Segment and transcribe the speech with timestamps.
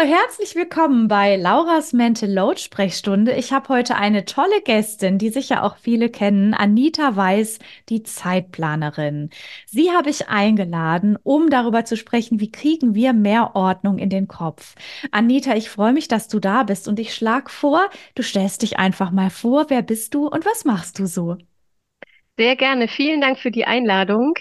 [0.00, 3.32] Herzlich willkommen bei Lauras Mental Load Sprechstunde.
[3.32, 7.58] Ich habe heute eine tolle Gästin, die sicher auch viele kennen, Anita Weiß,
[7.88, 9.30] die Zeitplanerin.
[9.64, 14.28] Sie habe ich eingeladen, um darüber zu sprechen, wie kriegen wir mehr Ordnung in den
[14.28, 14.74] Kopf.
[15.12, 18.78] Anita, ich freue mich, dass du da bist und ich schlage vor, du stellst dich
[18.78, 21.38] einfach mal vor, wer bist du und was machst du so?
[22.38, 22.86] Sehr gerne.
[22.86, 24.34] Vielen Dank für die Einladung.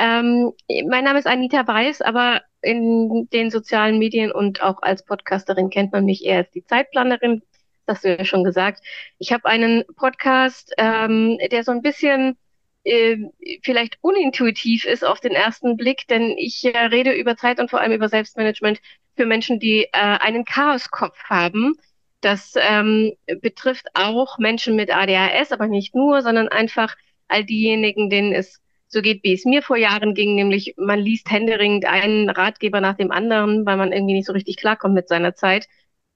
[0.00, 0.54] Ähm,
[0.88, 5.92] mein Name ist Anita Weiß, aber in den sozialen Medien und auch als Podcasterin kennt
[5.92, 7.42] man mich eher als die Zeitplanerin.
[7.84, 8.82] Das hast du ja schon gesagt.
[9.18, 12.38] Ich habe einen Podcast, ähm, der so ein bisschen
[12.84, 13.18] äh,
[13.62, 17.80] vielleicht unintuitiv ist auf den ersten Blick, denn ich äh, rede über Zeit und vor
[17.80, 18.80] allem über Selbstmanagement
[19.16, 21.74] für Menschen, die äh, einen Chaoskopf haben.
[22.22, 23.12] Das ähm,
[23.42, 26.96] betrifft auch Menschen mit ADHS, aber nicht nur, sondern einfach
[27.28, 31.30] all diejenigen, denen es so geht, wie es mir vor Jahren ging, nämlich man liest
[31.30, 35.34] händeringend einen Ratgeber nach dem anderen, weil man irgendwie nicht so richtig klarkommt mit seiner
[35.34, 35.68] Zeit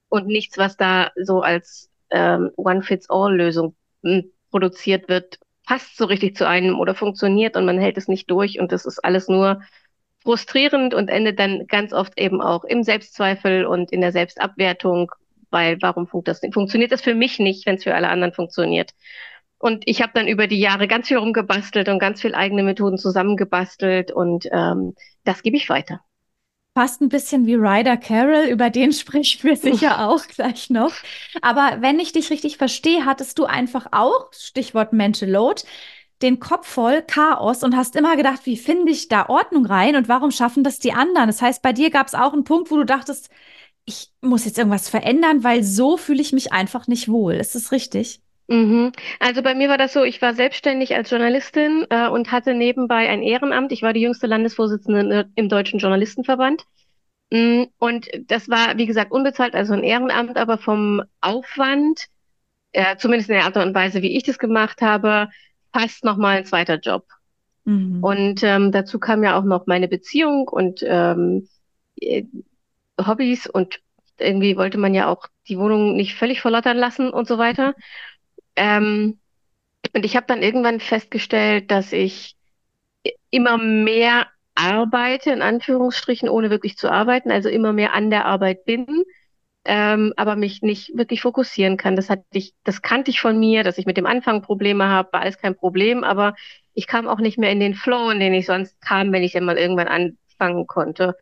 [0.09, 6.47] und nichts, was da so als ähm, One-Fits-All-Lösung hm, produziert wird, passt so richtig zu
[6.47, 9.61] einem oder funktioniert und man hält es nicht durch und das ist alles nur
[10.23, 15.11] frustrierend und endet dann ganz oft eben auch im Selbstzweifel und in der Selbstabwertung,
[15.49, 18.91] weil warum funktioniert das für mich nicht, wenn es für alle anderen funktioniert?
[19.65, 22.99] Und ich habe dann über die Jahre ganz viel rumgebastelt und ganz viel eigene Methoden
[22.99, 24.93] zusammengebastelt und ähm,
[25.23, 26.01] das gebe ich weiter.
[26.77, 30.93] Fast ein bisschen wie Ryder Carroll, über den sprechen wir sicher auch gleich noch.
[31.41, 35.63] Aber wenn ich dich richtig verstehe, hattest du einfach auch, Stichwort Mental Load,
[36.21, 40.07] den Kopf voll Chaos und hast immer gedacht, wie finde ich da Ordnung rein und
[40.07, 41.25] warum schaffen das die anderen?
[41.25, 43.31] Das heißt, bei dir gab es auch einen Punkt, wo du dachtest,
[43.85, 47.33] ich muss jetzt irgendwas verändern, weil so fühle ich mich einfach nicht wohl.
[47.33, 48.21] Ist das richtig?
[48.47, 48.91] Mhm.
[49.19, 53.09] Also bei mir war das so, ich war selbstständig als Journalistin äh, und hatte nebenbei
[53.09, 53.71] ein Ehrenamt.
[53.71, 56.65] Ich war die jüngste Landesvorsitzende im Deutschen Journalistenverband.
[57.31, 62.05] Mm, und das war, wie gesagt, unbezahlt, also ein Ehrenamt, aber vom Aufwand,
[62.71, 65.29] äh, zumindest in der Art und Weise, wie ich das gemacht habe,
[65.73, 67.05] fast nochmal ein zweiter Job.
[67.63, 68.03] Mhm.
[68.03, 71.49] Und ähm, dazu kam ja auch noch meine Beziehung und ähm,
[71.99, 72.25] äh,
[73.03, 73.79] Hobbys und
[74.19, 77.73] irgendwie wollte man ja auch die Wohnung nicht völlig verlottern lassen und so weiter.
[78.55, 79.19] Ähm,
[79.93, 82.35] und ich habe dann irgendwann festgestellt, dass ich
[83.29, 88.65] immer mehr arbeite, in Anführungsstrichen, ohne wirklich zu arbeiten, also immer mehr an der Arbeit
[88.65, 89.03] bin,
[89.65, 91.95] ähm, aber mich nicht wirklich fokussieren kann.
[91.95, 95.11] Das hatte ich, das kannte ich von mir, dass ich mit dem Anfang Probleme habe,
[95.13, 96.35] war alles kein Problem, aber
[96.73, 99.33] ich kam auch nicht mehr in den Flow, in den ich sonst kam, wenn ich
[99.33, 101.15] dann mal irgendwann anfangen konnte.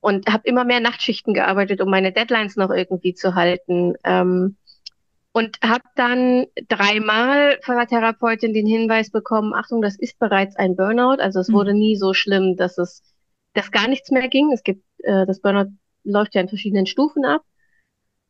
[0.00, 3.94] Und habe immer mehr Nachtschichten gearbeitet, um meine Deadlines noch irgendwie zu halten.
[4.04, 4.56] Ähm,
[5.32, 10.76] und habe dann dreimal von der Therapeutin den Hinweis bekommen, Achtung, das ist bereits ein
[10.76, 11.20] Burnout.
[11.20, 11.52] Also es mhm.
[11.54, 13.02] wurde nie so schlimm, dass es
[13.52, 14.52] dass gar nichts mehr ging.
[14.52, 15.70] Es gibt äh, das Burnout
[16.04, 17.42] läuft ja in verschiedenen Stufen ab.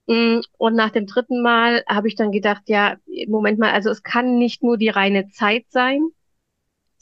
[0.07, 2.97] Mm, und nach dem dritten Mal habe ich dann gedacht, ja,
[3.29, 6.01] Moment mal, also es kann nicht nur die reine Zeit sein,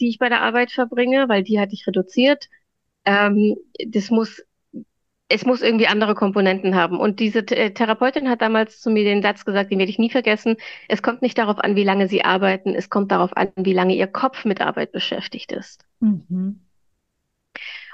[0.01, 2.49] die ich bei der Arbeit verbringe, weil die hatte ich reduziert.
[3.05, 3.57] Ähm,
[3.87, 4.43] das muss
[5.29, 6.99] es muss irgendwie andere Komponenten haben.
[6.99, 10.11] Und diese äh, Therapeutin hat damals zu mir den Satz gesagt, den werde ich nie
[10.11, 10.57] vergessen.
[10.89, 13.95] Es kommt nicht darauf an, wie lange Sie arbeiten, es kommt darauf an, wie lange
[13.95, 15.85] Ihr Kopf mit Arbeit beschäftigt ist.
[16.01, 16.61] Mhm.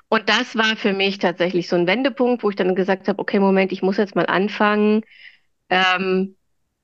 [0.08, 3.41] Und das war für mich tatsächlich so ein Wendepunkt, wo ich dann gesagt habe, okay,
[3.41, 5.03] Moment, ich muss jetzt mal anfangen.
[5.70, 6.37] Ähm,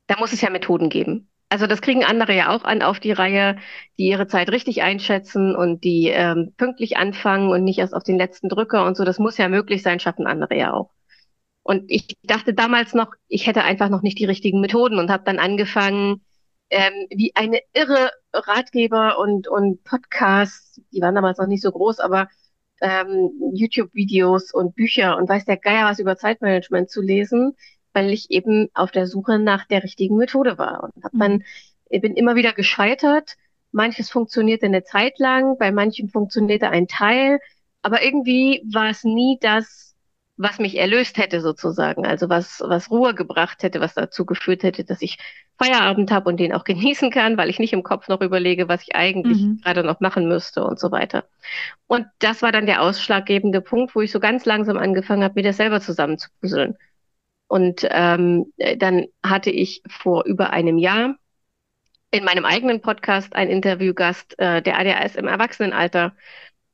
[0.08, 1.29] da muss es ja Methoden geben.
[1.50, 3.56] Also das kriegen andere ja auch an auf die Reihe,
[3.98, 8.16] die ihre Zeit richtig einschätzen und die ähm, pünktlich anfangen und nicht erst auf den
[8.16, 9.04] letzten Drücker und so.
[9.04, 10.90] Das muss ja möglich sein, schaffen andere ja auch.
[11.64, 15.24] Und ich dachte damals noch, ich hätte einfach noch nicht die richtigen Methoden und habe
[15.24, 16.22] dann angefangen,
[16.70, 21.98] ähm, wie eine irre Ratgeber und, und Podcasts, die waren damals noch nicht so groß,
[21.98, 22.28] aber
[22.80, 27.56] ähm, YouTube-Videos und Bücher und weiß der Geier was über Zeitmanagement zu lesen
[27.92, 31.44] weil ich eben auf der Suche nach der richtigen Methode war und hab dann mhm.
[31.88, 33.36] ich bin immer wieder gescheitert
[33.72, 37.38] Manches funktionierte eine Zeit lang, bei manchem funktionierte ein Teil,
[37.82, 39.94] aber irgendwie war es nie das,
[40.36, 44.84] was mich erlöst hätte sozusagen, also was, was Ruhe gebracht hätte, was dazu geführt hätte,
[44.84, 45.18] dass ich
[45.58, 48.82] Feierabend habe und den auch genießen kann, weil ich nicht im Kopf noch überlege, was
[48.82, 49.60] ich eigentlich mhm.
[49.62, 51.24] gerade noch machen müsste und so weiter.
[51.86, 55.42] Und das war dann der ausschlaggebende Punkt, wo ich so ganz langsam angefangen habe, mir
[55.42, 56.76] das selber zusammenzupuzzeln.
[57.50, 61.16] Und ähm, dann hatte ich vor über einem Jahr
[62.12, 66.14] in meinem eigenen Podcast einen Interviewgast, äh, der ADHS im Erwachsenenalter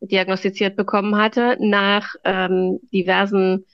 [0.00, 3.64] diagnostiziert bekommen hatte, nach ähm, diversen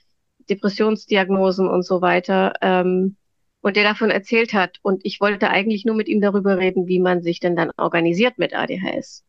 [0.49, 3.17] Depressionsdiagnosen und so weiter, ähm,
[3.59, 4.79] und der davon erzählt hat.
[4.81, 8.37] Und ich wollte eigentlich nur mit ihm darüber reden, wie man sich denn dann organisiert
[8.37, 9.25] mit ADHS.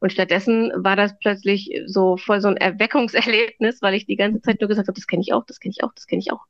[0.00, 4.60] Und stattdessen war das plötzlich so voll so ein Erweckungserlebnis, weil ich die ganze Zeit
[4.60, 6.46] nur gesagt habe, das kenne ich auch, das kenne ich auch, das kenne ich auch.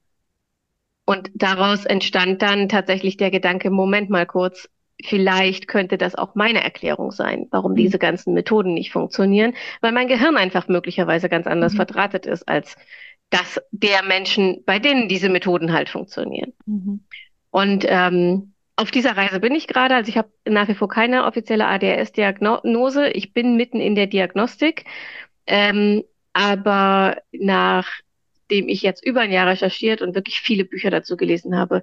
[1.04, 4.69] Und daraus entstand dann tatsächlich der Gedanke, Moment mal kurz,
[5.04, 7.76] vielleicht könnte das auch meine Erklärung sein, warum mhm.
[7.76, 11.78] diese ganzen Methoden nicht funktionieren, weil mein Gehirn einfach möglicherweise ganz anders mhm.
[11.78, 12.76] verdrahtet ist als
[13.31, 16.52] das der Menschen, bei denen diese Methoden halt funktionieren.
[16.66, 17.00] Mhm.
[17.50, 19.94] Und ähm, auf dieser Reise bin ich gerade.
[19.94, 23.08] Also ich habe nach wie vor keine offizielle ADHS-Diagnose.
[23.10, 24.84] Ich bin mitten in der Diagnostik.
[25.46, 27.16] Ähm, aber
[28.52, 31.82] nachdem ich jetzt über ein Jahr recherchiert und wirklich viele Bücher dazu gelesen habe,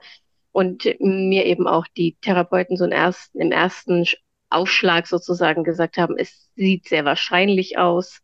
[0.51, 4.05] und mir eben auch die Therapeuten so im ersten, im ersten
[4.49, 8.21] Aufschlag sozusagen gesagt haben, es sieht sehr wahrscheinlich aus,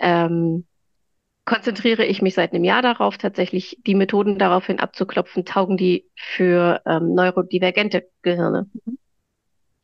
[0.00, 0.66] ähm,
[1.44, 6.82] konzentriere ich mich seit einem Jahr darauf, tatsächlich die Methoden daraufhin abzuklopfen, taugen die für
[6.84, 8.68] ähm, neurodivergente Gehirne?
[8.84, 8.98] Mhm.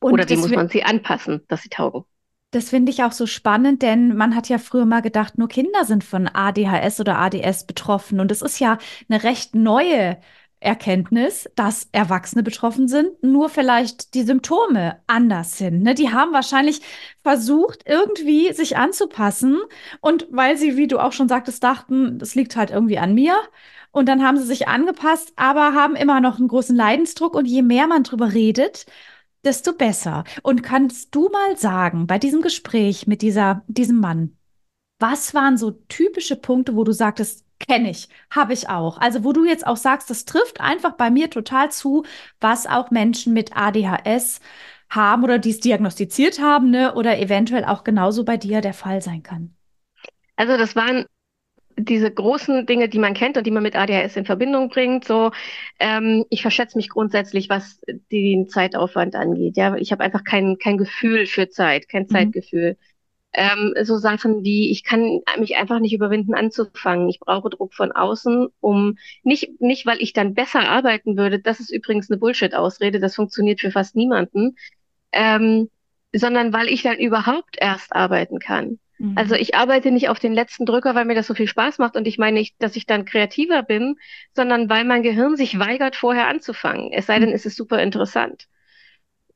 [0.01, 2.05] Und Oder wie muss man sie anpassen, dass sie taugen?
[2.53, 5.87] Das finde ich auch so spannend, denn man hat ja früher mal gedacht, nur Kinder
[5.87, 8.21] sind von ADHS oder ADS betroffen.
[8.21, 8.77] Und es ist ja
[9.09, 10.19] eine recht neue
[10.61, 15.83] Erkenntnis, dass Erwachsene betroffen sind, nur vielleicht die Symptome anders sind.
[15.83, 15.95] Ne?
[15.95, 16.83] Die haben wahrscheinlich
[17.23, 19.59] versucht, irgendwie sich anzupassen.
[20.03, 23.35] Und weil sie, wie du auch schon sagtest, dachten, das liegt halt irgendwie an mir.
[23.93, 27.35] Und dann haben sie sich angepasst, aber haben immer noch einen großen Leidensdruck.
[27.35, 28.85] Und je mehr man drüber redet,
[29.45, 30.25] desto besser.
[30.43, 34.37] Und kannst du mal sagen, bei diesem Gespräch mit dieser, diesem Mann,
[34.99, 38.99] was waren so typische Punkte, wo du sagtest, Kenne ich, habe ich auch.
[38.99, 42.05] Also wo du jetzt auch sagst, das trifft einfach bei mir total zu,
[42.41, 44.41] was auch Menschen mit ADHS
[44.91, 46.95] haben oder die es diagnostiziert haben, ne?
[46.95, 49.55] oder eventuell auch genauso bei dir der Fall sein kann.
[50.37, 51.07] Also das waren
[51.85, 55.05] diese großen Dinge, die man kennt und die man mit ADHS in Verbindung bringt.
[55.05, 55.31] So,
[55.79, 57.81] ähm, ich verschätze mich grundsätzlich, was
[58.11, 59.57] den Zeitaufwand angeht.
[59.57, 62.09] Ja, ich habe einfach kein kein Gefühl für Zeit, kein mhm.
[62.09, 62.77] Zeitgefühl
[63.35, 67.09] ähm, so Sachen wie, ich kann mich einfach nicht überwinden anzufangen.
[67.09, 71.61] Ich brauche Druck von außen, um nicht, nicht weil ich dann besser arbeiten würde, das
[71.61, 74.57] ist übrigens eine Bullshit-Ausrede, das funktioniert für fast niemanden,
[75.13, 75.71] ähm,
[76.15, 78.79] sondern weil ich dann überhaupt erst arbeiten kann.
[79.03, 79.19] Mhm.
[79.19, 81.97] Also ich arbeite nicht auf den letzten Drücker, weil mir das so viel Spaß macht
[81.97, 83.97] und ich meine nicht, dass ich dann kreativer bin,
[84.35, 86.93] sondern weil mein Gehirn sich weigert, vorher anzufangen.
[86.93, 87.35] Es sei denn, mhm.
[87.35, 88.47] es ist super interessant.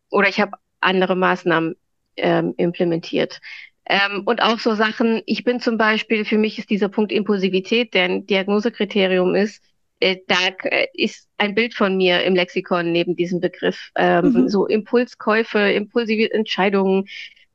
[0.08, 1.74] Oder ich habe andere Maßnahmen
[2.16, 3.40] ähm, implementiert.
[3.86, 7.92] Ähm, und auch so Sachen, ich bin zum Beispiel, für mich ist dieser Punkt Impulsivität,
[7.92, 9.62] der ein Diagnosekriterium ist,
[9.98, 13.90] äh, da äh, ist ein Bild von mir im Lexikon neben diesem Begriff.
[13.96, 14.48] Ähm, mhm.
[14.48, 17.06] So Impulskäufe, impulsive Entscheidungen,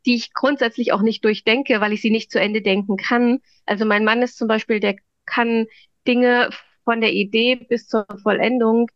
[0.06, 3.40] die ich grundsätzlich auch nicht durchdenke, weil ich sie nicht zu Ende denken kann.
[3.66, 5.68] Also mein Mann ist zum Beispiel, der kann
[6.08, 6.50] Dinge
[6.84, 8.90] von der Idee bis zur Vollendung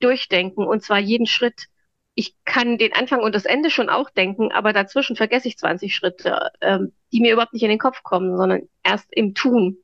[0.00, 1.68] durchdenken und zwar jeden Schritt
[2.14, 5.94] ich kann den Anfang und das Ende schon auch denken, aber dazwischen vergesse ich 20
[5.94, 9.78] Schritte, ähm, die mir überhaupt nicht in den Kopf kommen, sondern erst im Tun.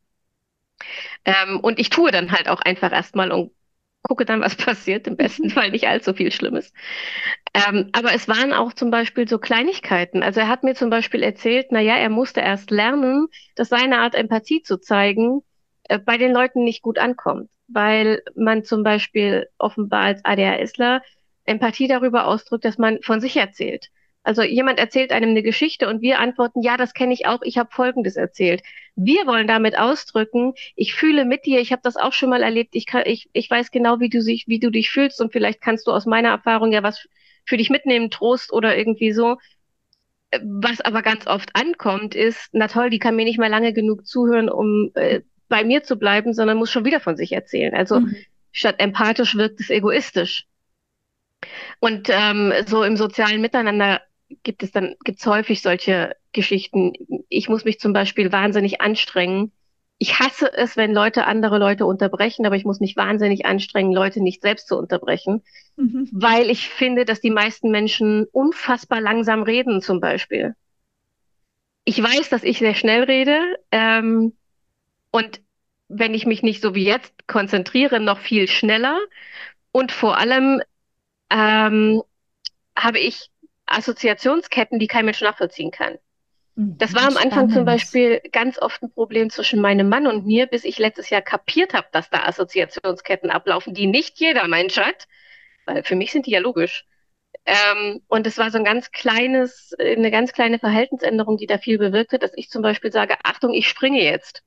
[1.25, 3.53] Ähm, und ich tue dann halt auch einfach erstmal und
[4.09, 5.07] gucke dann, was passiert.
[5.07, 6.73] Im besten Fall nicht allzu viel Schlimmes.
[7.55, 10.23] Ähm, aber es waren auch zum Beispiel so Kleinigkeiten.
[10.23, 13.99] Also er hat mir zum Beispiel erzählt, na ja, er musste erst lernen, dass seine
[13.99, 15.43] Art Empathie zu zeigen
[15.85, 21.03] äh, bei den Leuten nicht gut ankommt, weil man zum Beispiel offenbar als ADHSler
[21.45, 23.91] Empathie darüber ausdrückt, dass man von sich erzählt.
[24.27, 27.59] Also jemand erzählt einem eine Geschichte und wir antworten, ja, das kenne ich auch, ich
[27.59, 28.61] habe Folgendes erzählt.
[28.97, 32.75] Wir wollen damit ausdrücken, ich fühle mit dir, ich habe das auch schon mal erlebt,
[32.75, 35.61] ich, kann, ich, ich weiß genau, wie du, sich, wie du dich fühlst und vielleicht
[35.61, 37.07] kannst du aus meiner Erfahrung ja was
[37.45, 39.37] für dich mitnehmen, Trost oder irgendwie so.
[40.43, 44.09] Was aber ganz oft ankommt, ist, na toll, die kann mir nicht mal lange genug
[44.09, 47.77] zuhören, um äh, bei mir zu bleiben, sondern muss schon wieder von sich erzählen.
[47.77, 48.17] Also mhm.
[48.51, 50.49] statt empathisch wirkt es egoistisch.
[51.79, 54.01] Und ähm, so im sozialen Miteinander
[54.43, 56.93] gibt es dann gibt's häufig solche Geschichten.
[57.29, 59.53] Ich muss mich zum Beispiel wahnsinnig anstrengen,
[59.99, 64.23] ich hasse es, wenn Leute andere Leute unterbrechen, aber ich muss mich wahnsinnig anstrengen, Leute
[64.23, 65.43] nicht selbst zu unterbrechen,
[65.77, 66.09] mhm.
[66.13, 70.55] weil ich finde, dass die meisten Menschen unfassbar langsam reden, zum Beispiel.
[71.85, 73.41] Ich weiß, dass ich sehr schnell rede
[73.71, 74.35] ähm,
[75.11, 75.41] und
[75.89, 78.99] wenn ich mich nicht so wie jetzt konzentriere, noch viel schneller.
[79.71, 80.61] Und vor allem
[81.31, 82.03] ähm,
[82.77, 83.31] habe ich
[83.67, 85.99] Assoziationsketten, die kein Mensch nachvollziehen kann.
[86.59, 90.47] Das war am Anfang zum Beispiel ganz oft ein Problem zwischen meinem Mann und mir,
[90.47, 95.07] bis ich letztes Jahr kapiert habe, dass da Assoziationsketten ablaufen, die nicht jeder Mensch hat,
[95.67, 96.87] weil für mich sind die ja logisch.
[97.45, 101.77] Ähm, und es war so ein ganz kleines, eine ganz kleine Verhaltensänderung, die da viel
[101.77, 104.43] bewirkte, dass ich zum Beispiel sage, Achtung, ich springe jetzt.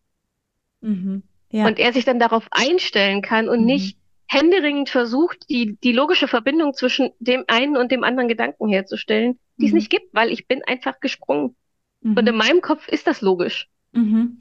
[0.82, 1.22] Mhm,
[1.52, 1.68] ja.
[1.68, 3.66] Und er sich dann darauf einstellen kann und mhm.
[3.68, 3.98] nicht
[4.30, 9.66] händeringend versucht, die, die logische Verbindung zwischen dem einen und dem anderen Gedanken herzustellen, die
[9.66, 9.78] es mhm.
[9.78, 11.56] nicht gibt, weil ich bin einfach gesprungen.
[12.02, 12.18] Mhm.
[12.18, 13.68] Und in meinem Kopf ist das logisch.
[13.92, 14.38] Mhm.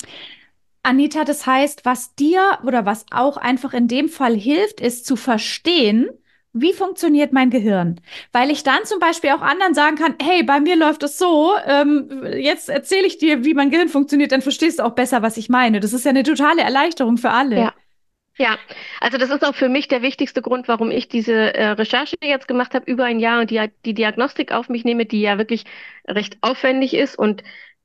[0.83, 5.17] Anita, das heißt, was dir oder was auch einfach in dem Fall hilft, ist zu
[5.17, 6.09] verstehen,
[6.53, 8.01] wie funktioniert mein Gehirn?
[8.33, 11.53] Weil ich dann zum Beispiel auch anderen sagen kann, hey, bei mir läuft es so,
[11.67, 15.37] ähm, jetzt erzähle ich dir, wie mein Gehirn funktioniert, dann verstehst du auch besser, was
[15.37, 15.81] ich meine.
[15.81, 17.57] Das ist ja eine totale Erleichterung für alle.
[17.57, 17.75] Ja.
[18.39, 18.57] Ja,
[19.01, 22.47] also das ist auch für mich der wichtigste Grund, warum ich diese äh, Recherche jetzt
[22.47, 25.65] gemacht habe, über ein Jahr und die, die Diagnostik auf mich nehme, die ja wirklich
[26.07, 27.43] recht aufwendig ist und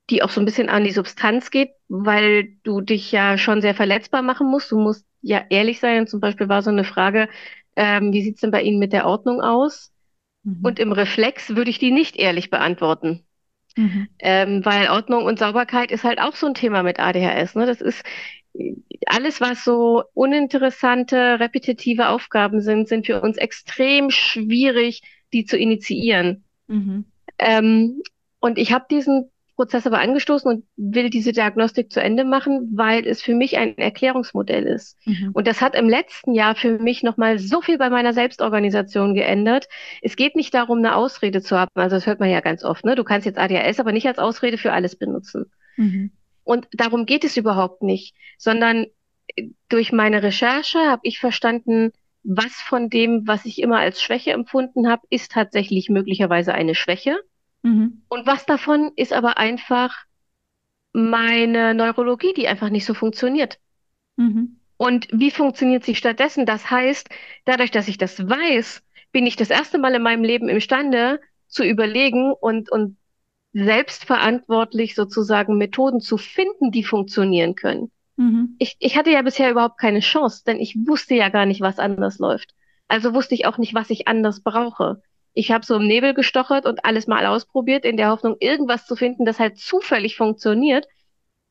[0.10, 3.74] die auch so ein bisschen an die Substanz geht, weil du dich ja schon sehr
[3.74, 4.72] verletzbar machen musst.
[4.72, 6.08] Du musst ja ehrlich sein.
[6.08, 7.30] Zum Beispiel war so eine Frage,
[7.76, 9.92] ähm, wie sieht's denn bei Ihnen mit der Ordnung aus?
[10.44, 10.60] Mhm.
[10.62, 13.26] Und im Reflex würde ich die nicht ehrlich beantworten.
[13.76, 14.08] Mhm.
[14.20, 17.56] Ähm, weil Ordnung und Sauberkeit ist halt auch so ein Thema mit ADHS.
[17.56, 17.66] Ne?
[17.66, 18.04] Das ist
[19.08, 25.02] alles, was so uninteressante, repetitive Aufgaben sind, sind für uns extrem schwierig,
[25.34, 26.44] die zu initiieren.
[26.68, 27.06] Mhm.
[27.40, 28.02] Ähm,
[28.40, 33.06] und ich habe diesen Prozess aber angestoßen und will diese Diagnostik zu Ende machen, weil
[33.08, 34.98] es für mich ein Erklärungsmodell ist.
[35.06, 35.30] Mhm.
[35.34, 39.68] Und das hat im letzten Jahr für mich nochmal so viel bei meiner Selbstorganisation geändert.
[40.02, 41.72] Es geht nicht darum, eine Ausrede zu haben.
[41.76, 42.84] Also das hört man ja ganz oft.
[42.84, 42.96] Ne?
[42.96, 45.52] Du kannst jetzt ADHS aber nicht als Ausrede für alles benutzen.
[45.78, 46.12] Mhm.
[46.44, 48.88] Und darum geht es überhaupt nicht, sondern
[49.36, 51.92] äh, durch meine Recherche habe ich verstanden,
[52.24, 57.18] was von dem, was ich immer als Schwäche empfunden habe, ist tatsächlich möglicherweise eine Schwäche.
[57.64, 58.04] Mhm.
[58.08, 60.06] Und was davon ist aber einfach
[60.94, 63.60] meine Neurologie, die einfach nicht so funktioniert.
[64.16, 64.60] Mhm.
[64.78, 66.46] Und wie funktioniert sie stattdessen?
[66.46, 67.10] Das heißt,
[67.46, 71.64] dadurch, dass ich das weiß, bin ich das erste Mal in meinem Leben imstande zu
[71.64, 72.98] überlegen und, und
[73.54, 77.92] selbstverantwortlich sozusagen Methoden zu finden, die funktionieren können.
[78.18, 78.56] Mhm.
[78.60, 81.80] Ich, ich hatte ja bisher überhaupt keine Chance, denn ich wusste ja gar nicht, was
[81.80, 82.54] anders läuft.
[82.88, 85.02] Also wusste ich auch nicht, was ich anders brauche.
[85.34, 88.96] Ich habe so im Nebel gestochert und alles mal ausprobiert, in der Hoffnung, irgendwas zu
[88.96, 90.86] finden, das halt zufällig funktioniert.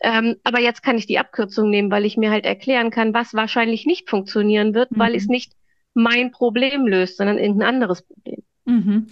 [0.00, 3.34] Ähm, aber jetzt kann ich die Abkürzung nehmen, weil ich mir halt erklären kann, was
[3.34, 4.98] wahrscheinlich nicht funktionieren wird, mhm.
[4.98, 5.52] weil es nicht
[5.94, 8.42] mein Problem löst, sondern irgendein anderes Problem.
[8.64, 9.06] Mhm.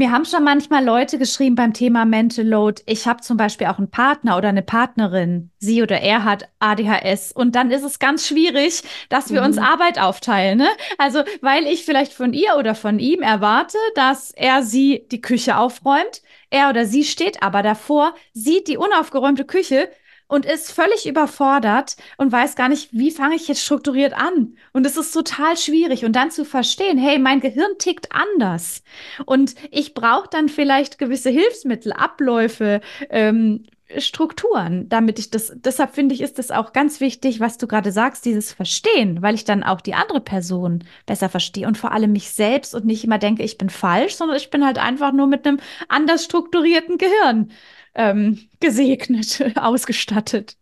[0.00, 2.80] Mir haben schon manchmal Leute geschrieben beim Thema Mental Load.
[2.86, 5.50] Ich habe zum Beispiel auch einen Partner oder eine Partnerin.
[5.58, 7.32] Sie oder er hat ADHS.
[7.32, 9.48] Und dann ist es ganz schwierig, dass wir mhm.
[9.48, 10.56] uns Arbeit aufteilen.
[10.56, 10.68] Ne?
[10.96, 15.58] Also, weil ich vielleicht von ihr oder von ihm erwarte, dass er sie die Küche
[15.58, 16.22] aufräumt.
[16.48, 19.90] Er oder sie steht aber davor, sieht die unaufgeräumte Küche,
[20.30, 24.54] und ist völlig überfordert und weiß gar nicht, wie fange ich jetzt strukturiert an.
[24.72, 26.04] Und es ist total schwierig.
[26.04, 28.84] Und dann zu verstehen, hey, mein Gehirn tickt anders.
[29.26, 33.64] Und ich brauche dann vielleicht gewisse Hilfsmittel, Abläufe, ähm,
[33.98, 37.90] Strukturen, damit ich das, deshalb finde ich, ist es auch ganz wichtig, was du gerade
[37.90, 42.12] sagst, dieses Verstehen, weil ich dann auch die andere Person besser verstehe und vor allem
[42.12, 45.26] mich selbst und nicht immer denke, ich bin falsch, sondern ich bin halt einfach nur
[45.26, 45.58] mit einem
[45.88, 47.50] anders strukturierten Gehirn
[47.94, 50.56] ähm, gesegnet, ausgestattet.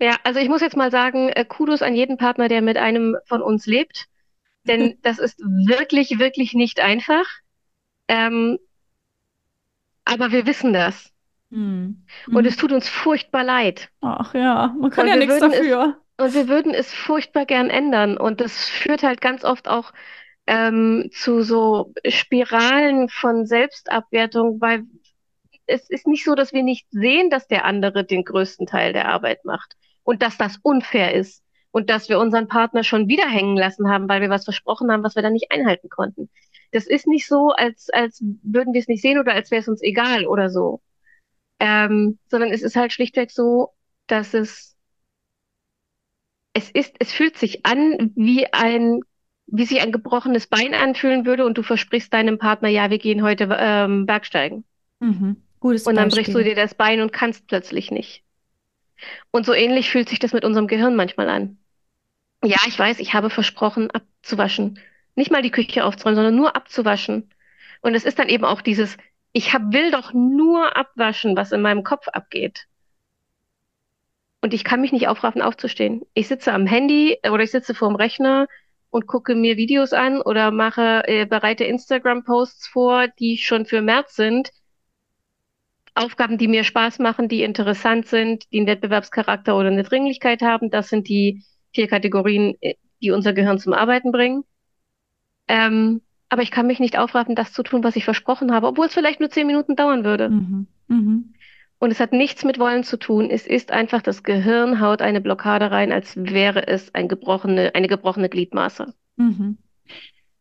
[0.00, 3.16] Ja, also ich muss jetzt mal sagen, äh, Kudos an jeden Partner, der mit einem
[3.24, 4.06] von uns lebt.
[4.64, 7.24] Denn das ist wirklich, wirklich nicht einfach.
[8.08, 8.58] Ähm,
[10.04, 11.12] aber wir wissen das.
[11.50, 12.04] Hm.
[12.26, 12.46] Und hm.
[12.46, 13.90] es tut uns furchtbar leid.
[14.00, 16.00] Ach ja, man kann und ja nichts dafür.
[16.16, 18.16] Es, und wir würden es furchtbar gern ändern.
[18.16, 19.92] Und das führt halt ganz oft auch
[20.46, 24.84] ähm, zu so Spiralen von Selbstabwertung, weil
[25.66, 29.08] es ist nicht so, dass wir nicht sehen, dass der andere den größten Teil der
[29.08, 33.56] Arbeit macht und dass das unfair ist und dass wir unseren Partner schon wieder hängen
[33.56, 36.30] lassen haben, weil wir was versprochen haben, was wir dann nicht einhalten konnten.
[36.72, 39.68] Das ist nicht so, als, als würden wir es nicht sehen oder als wäre es
[39.68, 40.80] uns egal oder so.
[41.58, 43.74] Ähm, sondern es ist halt schlichtweg so,
[44.06, 44.76] dass es,
[46.52, 49.00] es ist, es fühlt sich an wie ein,
[49.46, 53.22] wie sich ein gebrochenes Bein anfühlen würde und du versprichst deinem Partner, ja, wir gehen
[53.22, 54.64] heute ähm, Bergsteigen.
[55.00, 55.45] Mhm.
[55.66, 56.24] Gutes und dann Beispiel.
[56.24, 58.22] brichst du dir das Bein und kannst plötzlich nicht.
[59.30, 61.58] Und so ähnlich fühlt sich das mit unserem Gehirn manchmal an.
[62.44, 64.78] Ja, ich weiß, ich habe versprochen, abzuwaschen.
[65.14, 67.30] Nicht mal die Küche aufzuräumen, sondern nur abzuwaschen.
[67.80, 68.96] Und es ist dann eben auch dieses,
[69.32, 72.66] ich hab, will doch nur abwaschen, was in meinem Kopf abgeht.
[74.42, 76.02] Und ich kann mich nicht aufraffen, aufzustehen.
[76.14, 78.46] Ich sitze am Handy oder ich sitze vorm Rechner
[78.90, 84.14] und gucke mir Videos an oder mache, äh, bereite Instagram-Posts vor, die schon für März
[84.14, 84.52] sind.
[85.96, 90.70] Aufgaben, die mir Spaß machen, die interessant sind, die einen Wettbewerbscharakter oder eine Dringlichkeit haben.
[90.70, 94.44] Das sind die vier Kategorien, äh, die unser Gehirn zum Arbeiten bringen.
[95.48, 98.86] Ähm, aber ich kann mich nicht aufraffen, das zu tun, was ich versprochen habe, obwohl
[98.86, 100.28] es vielleicht nur zehn Minuten dauern würde.
[100.28, 100.66] Mhm.
[100.88, 101.34] Mhm.
[101.78, 103.30] Und es hat nichts mit Wollen zu tun.
[103.30, 107.86] Es ist einfach, das Gehirn haut eine Blockade rein, als wäre es ein gebrochene, eine
[107.86, 108.94] gebrochene Gliedmaße.
[109.16, 109.58] Mhm.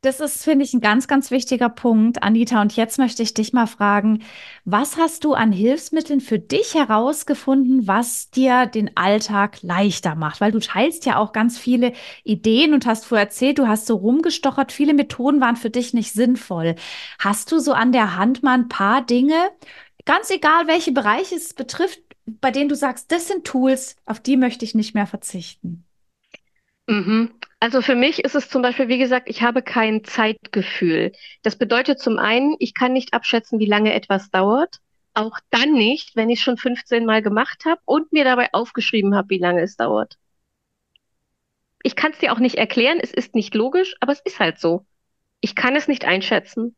[0.02, 2.62] Das ist, finde ich, ein ganz, ganz wichtiger Punkt, Anita.
[2.62, 4.24] Und jetzt möchte ich dich mal fragen,
[4.64, 10.42] was hast du an Hilfsmitteln für dich herausgefunden, was dir den Alltag leichter macht?
[10.42, 13.96] Weil du teilst ja auch ganz viele Ideen und hast vorher erzählt, du hast so
[13.96, 16.76] rumgestochert, viele Methoden waren für dich nicht sinnvoll.
[17.18, 19.50] Hast du so an der Hand mal ein paar Dinge,
[20.06, 24.38] ganz egal, welche Bereiche es betrifft, bei denen du sagst, das sind Tools, auf die
[24.38, 25.85] möchte ich nicht mehr verzichten?
[26.88, 27.34] Mhm.
[27.60, 31.14] Also für mich ist es zum Beispiel, wie gesagt, ich habe kein Zeitgefühl.
[31.42, 34.80] Das bedeutet zum einen, ich kann nicht abschätzen, wie lange etwas dauert.
[35.14, 39.16] Auch dann nicht, wenn ich es schon 15 Mal gemacht habe und mir dabei aufgeschrieben
[39.16, 40.18] habe, wie lange es dauert.
[41.82, 44.60] Ich kann es dir auch nicht erklären, es ist nicht logisch, aber es ist halt
[44.60, 44.86] so.
[45.40, 46.76] Ich kann es nicht einschätzen.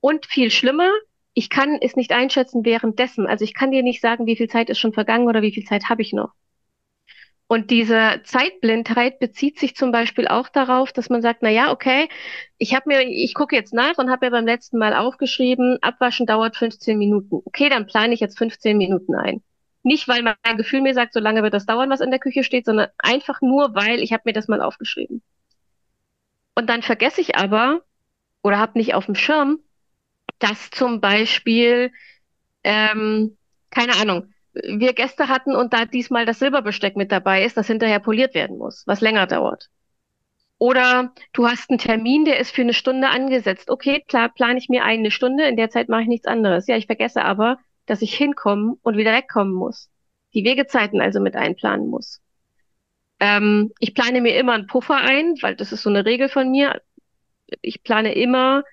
[0.00, 0.90] Und viel schlimmer,
[1.32, 3.26] ich kann es nicht einschätzen währenddessen.
[3.26, 5.64] Also ich kann dir nicht sagen, wie viel Zeit ist schon vergangen oder wie viel
[5.64, 6.32] Zeit habe ich noch.
[7.46, 12.08] Und diese Zeitblindheit bezieht sich zum Beispiel auch darauf, dass man sagt, na ja, okay,
[12.56, 16.26] ich habe mir, ich gucke jetzt nach und habe mir beim letzten Mal aufgeschrieben, Abwaschen
[16.26, 17.42] dauert 15 Minuten.
[17.44, 19.42] Okay, dann plane ich jetzt 15 Minuten ein.
[19.82, 22.44] Nicht, weil mein Gefühl mir sagt, so lange wird das dauern, was in der Küche
[22.44, 25.22] steht, sondern einfach nur, weil ich habe mir das mal aufgeschrieben.
[26.54, 27.82] Und dann vergesse ich aber
[28.42, 29.58] oder habe nicht auf dem Schirm,
[30.38, 31.92] dass zum Beispiel,
[32.64, 33.36] ähm,
[33.70, 38.00] keine Ahnung, wir Gäste hatten und da diesmal das Silberbesteck mit dabei ist, das hinterher
[38.00, 39.68] poliert werden muss, was länger dauert.
[40.58, 43.70] Oder du hast einen Termin, der ist für eine Stunde angesetzt.
[43.70, 46.66] Okay, klar, plane ich mir eine Stunde, in der Zeit mache ich nichts anderes.
[46.68, 49.90] Ja, ich vergesse aber, dass ich hinkommen und wieder wegkommen muss.
[50.32, 52.22] Die Wegezeiten also mit einplanen muss.
[53.20, 56.50] Ähm, ich plane mir immer einen Puffer ein, weil das ist so eine Regel von
[56.50, 56.80] mir.
[57.60, 58.64] Ich plane immer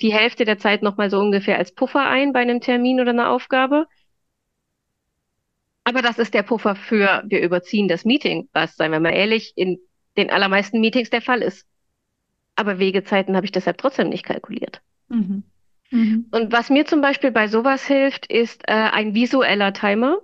[0.00, 3.30] die Hälfte der Zeit nochmal so ungefähr als Puffer ein bei einem Termin oder einer
[3.30, 3.86] Aufgabe.
[5.84, 9.52] Aber das ist der Puffer für, wir überziehen das Meeting, was, seien wir mal ehrlich,
[9.56, 9.78] in
[10.16, 11.66] den allermeisten Meetings der Fall ist.
[12.54, 14.80] Aber Wegezeiten habe ich deshalb trotzdem nicht kalkuliert.
[15.08, 15.42] Mhm.
[15.90, 16.26] Mhm.
[16.30, 20.18] Und was mir zum Beispiel bei sowas hilft, ist äh, ein visueller Timer.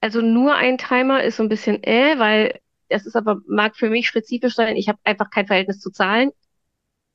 [0.00, 3.90] Also nur ein Timer ist so ein bisschen äh, weil das ist aber, mag für
[3.90, 4.76] mich spezifisch sein.
[4.76, 6.30] Ich habe einfach kein Verhältnis zu Zahlen.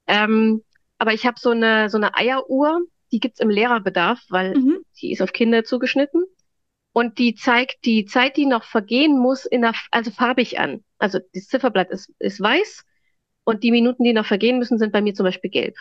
[0.08, 0.64] Ähm,
[0.98, 4.80] aber ich habe so eine, so eine Eieruhr, die gibt's im Lehrerbedarf, weil mhm.
[5.00, 6.24] die ist auf Kinder zugeschnitten.
[7.00, 10.84] Und die zeigt die Zeit, die noch vergehen muss, in der, also farbig an.
[10.98, 12.84] Also das Zifferblatt ist, ist weiß
[13.46, 15.78] und die Minuten, die noch vergehen müssen, sind bei mir zum Beispiel gelb.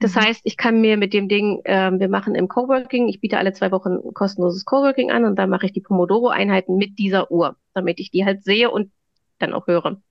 [0.00, 0.22] Das mhm.
[0.22, 3.52] heißt, ich kann mir mit dem Ding, äh, wir machen im Coworking, ich biete alle
[3.52, 7.54] zwei Wochen ein kostenloses Coworking an und dann mache ich die Pomodoro-Einheiten mit dieser Uhr,
[7.72, 8.90] damit ich die halt sehe und
[9.38, 10.02] dann auch höre.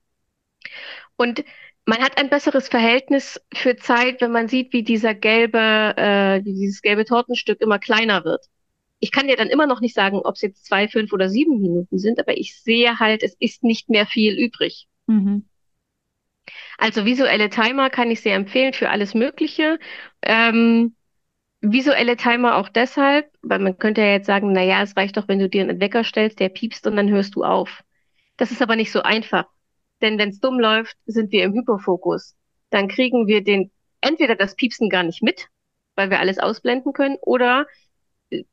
[1.18, 1.44] Und
[1.84, 5.58] man hat ein besseres Verhältnis für Zeit, wenn man sieht, wie dieser gelbe,
[5.98, 8.46] äh, wie dieses gelbe Tortenstück immer kleiner wird.
[9.00, 11.62] Ich kann dir dann immer noch nicht sagen, ob es jetzt zwei, fünf oder sieben
[11.62, 14.88] Minuten sind, aber ich sehe halt, es ist nicht mehr viel übrig.
[15.08, 15.46] Mhm.
[16.78, 19.80] Also visuelle Timer kann ich sehr empfehlen für alles Mögliche.
[20.22, 20.96] Ähm,
[21.62, 25.28] visuelle Timer auch deshalb, weil man könnte ja jetzt sagen, na ja, es reicht doch,
[25.28, 27.84] wenn du dir einen Wecker stellst, der piepst und dann hörst du auf.
[28.38, 29.46] Das ist aber nicht so einfach.
[30.02, 32.36] Denn wenn es dumm läuft, sind wir im Hyperfokus.
[32.70, 35.48] Dann kriegen wir den entweder das Piepsen gar nicht mit,
[35.96, 37.68] weil wir alles ausblenden können, oder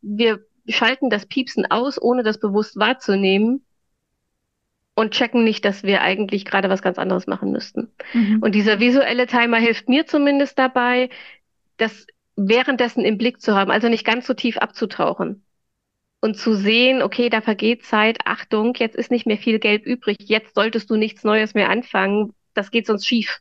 [0.00, 3.64] wir schalten das Piepsen aus, ohne das bewusst wahrzunehmen
[4.94, 7.92] und checken nicht, dass wir eigentlich gerade was ganz anderes machen müssten.
[8.14, 8.38] Mhm.
[8.40, 11.10] Und dieser visuelle Timer hilft mir zumindest dabei,
[11.76, 15.44] das währenddessen im Blick zu haben, also nicht ganz so tief abzutauchen
[16.20, 20.16] und zu sehen, okay, da vergeht Zeit, Achtung, jetzt ist nicht mehr viel Geld übrig,
[20.20, 23.40] jetzt solltest du nichts Neues mehr anfangen, das geht sonst schief.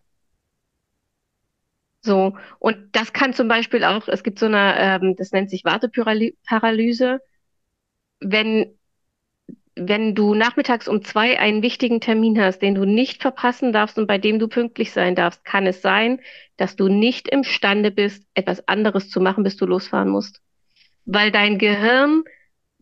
[2.06, 5.66] So, und das kann zum Beispiel auch, es gibt so eine, ähm, das nennt sich
[5.66, 7.20] Warteparalyse,
[8.20, 8.78] wenn,
[9.76, 14.08] wenn du nachmittags um zwei einen wichtigen Termin hast, den du nicht verpassen darfst und
[14.08, 16.22] bei dem du pünktlich sein darfst, kann es sein,
[16.58, 20.42] dass du nicht imstande bist, etwas anderes zu machen, bis du losfahren musst.
[21.06, 22.24] Weil dein Gehirn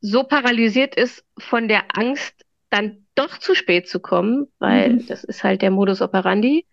[0.01, 5.07] so paralysiert ist von der Angst, dann doch zu spät zu kommen, weil Mhm.
[5.07, 6.65] das ist halt der Modus operandi,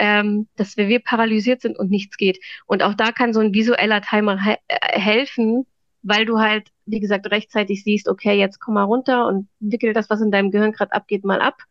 [0.00, 2.40] ähm, dass wir, wir paralysiert sind und nichts geht.
[2.66, 5.66] Und auch da kann so ein visueller Timer he äh, helfen,
[6.02, 10.08] weil du halt, wie gesagt, rechtzeitig siehst, okay, jetzt komm mal runter und wickel das,
[10.08, 11.62] was in deinem Gehirn gerade abgeht, mal ab,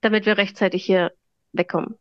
[0.00, 1.12] damit wir rechtzeitig hier
[1.52, 1.94] wegkommen.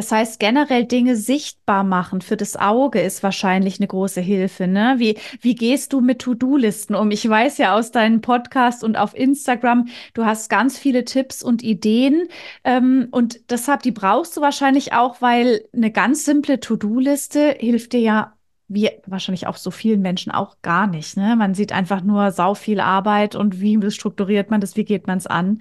[0.00, 4.94] Das heißt, generell Dinge sichtbar machen für das Auge ist wahrscheinlich eine große Hilfe, ne?
[4.96, 7.10] Wie, wie gehst du mit To-Do-Listen um?
[7.10, 11.62] Ich weiß ja aus deinem Podcast und auf Instagram, du hast ganz viele Tipps und
[11.62, 12.28] Ideen.
[12.64, 18.00] Ähm, und deshalb, die brauchst du wahrscheinlich auch, weil eine ganz simple To-Do-Liste hilft dir
[18.00, 18.32] ja,
[18.68, 21.36] wie wahrscheinlich auch so vielen Menschen auch gar nicht, ne?
[21.36, 25.18] Man sieht einfach nur sau viel Arbeit und wie strukturiert man das, wie geht man
[25.18, 25.60] es an?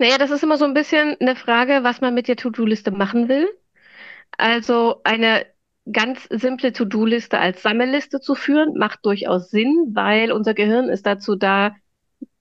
[0.00, 3.28] Naja, das ist immer so ein bisschen eine Frage, was man mit der To-Do-Liste machen
[3.28, 3.46] will.
[4.38, 5.44] Also eine
[5.92, 11.36] ganz simple To-Do-Liste als Sammelliste zu führen, macht durchaus Sinn, weil unser Gehirn ist dazu
[11.36, 11.76] da,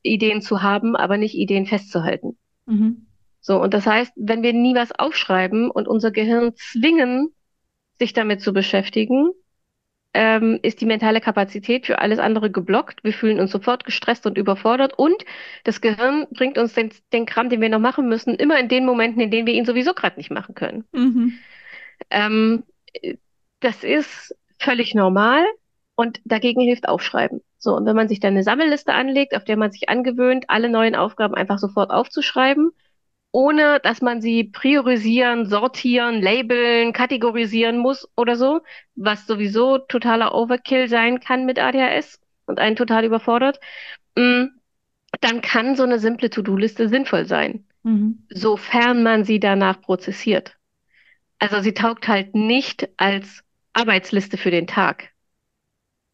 [0.03, 2.37] Ideen zu haben, aber nicht Ideen festzuhalten.
[2.65, 3.07] Mhm.
[3.41, 7.33] So, und das heißt, wenn wir nie was aufschreiben und unser Gehirn zwingen,
[7.97, 9.31] sich damit zu beschäftigen,
[10.13, 13.03] ähm, ist die mentale Kapazität für alles andere geblockt.
[13.03, 15.23] Wir fühlen uns sofort gestresst und überfordert und
[15.63, 18.85] das Gehirn bringt uns den, den Kram, den wir noch machen müssen, immer in den
[18.85, 20.85] Momenten, in denen wir ihn sowieso gerade nicht machen können.
[20.91, 21.33] Mhm.
[22.09, 22.63] Ähm,
[23.59, 25.45] das ist völlig normal
[25.95, 27.41] und dagegen hilft Aufschreiben.
[27.57, 30.69] So, und wenn man sich dann eine Sammelliste anlegt, auf der man sich angewöhnt, alle
[30.69, 32.71] neuen Aufgaben einfach sofort aufzuschreiben,
[33.31, 38.61] ohne dass man sie priorisieren, sortieren, labeln, kategorisieren muss oder so,
[38.95, 43.59] was sowieso totaler Overkill sein kann mit ADHS und einen total überfordert,
[44.17, 44.45] mm,
[45.21, 48.19] dann kann so eine simple To-Do-Liste sinnvoll sein, Mhm.
[48.29, 50.57] sofern man sie danach prozessiert.
[51.39, 55.08] Also sie taugt halt nicht als Arbeitsliste für den Tag,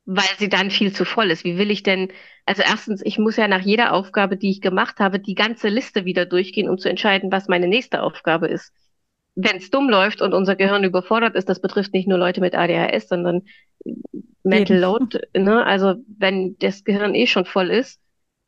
[0.06, 1.44] weil sie dann viel zu voll ist.
[1.44, 2.12] Wie will ich denn,
[2.46, 6.06] also erstens, ich muss ja nach jeder Aufgabe, die ich gemacht habe, die ganze Liste
[6.06, 8.72] wieder durchgehen, um zu entscheiden, was meine nächste Aufgabe ist.
[9.34, 12.56] Wenn es dumm läuft und unser Gehirn überfordert ist, das betrifft nicht nur Leute mit
[12.56, 13.42] ADHS, sondern
[14.44, 14.78] Mental.
[14.78, 15.66] Load, ne?
[15.66, 18.00] Also wenn das Gehirn eh schon voll ist,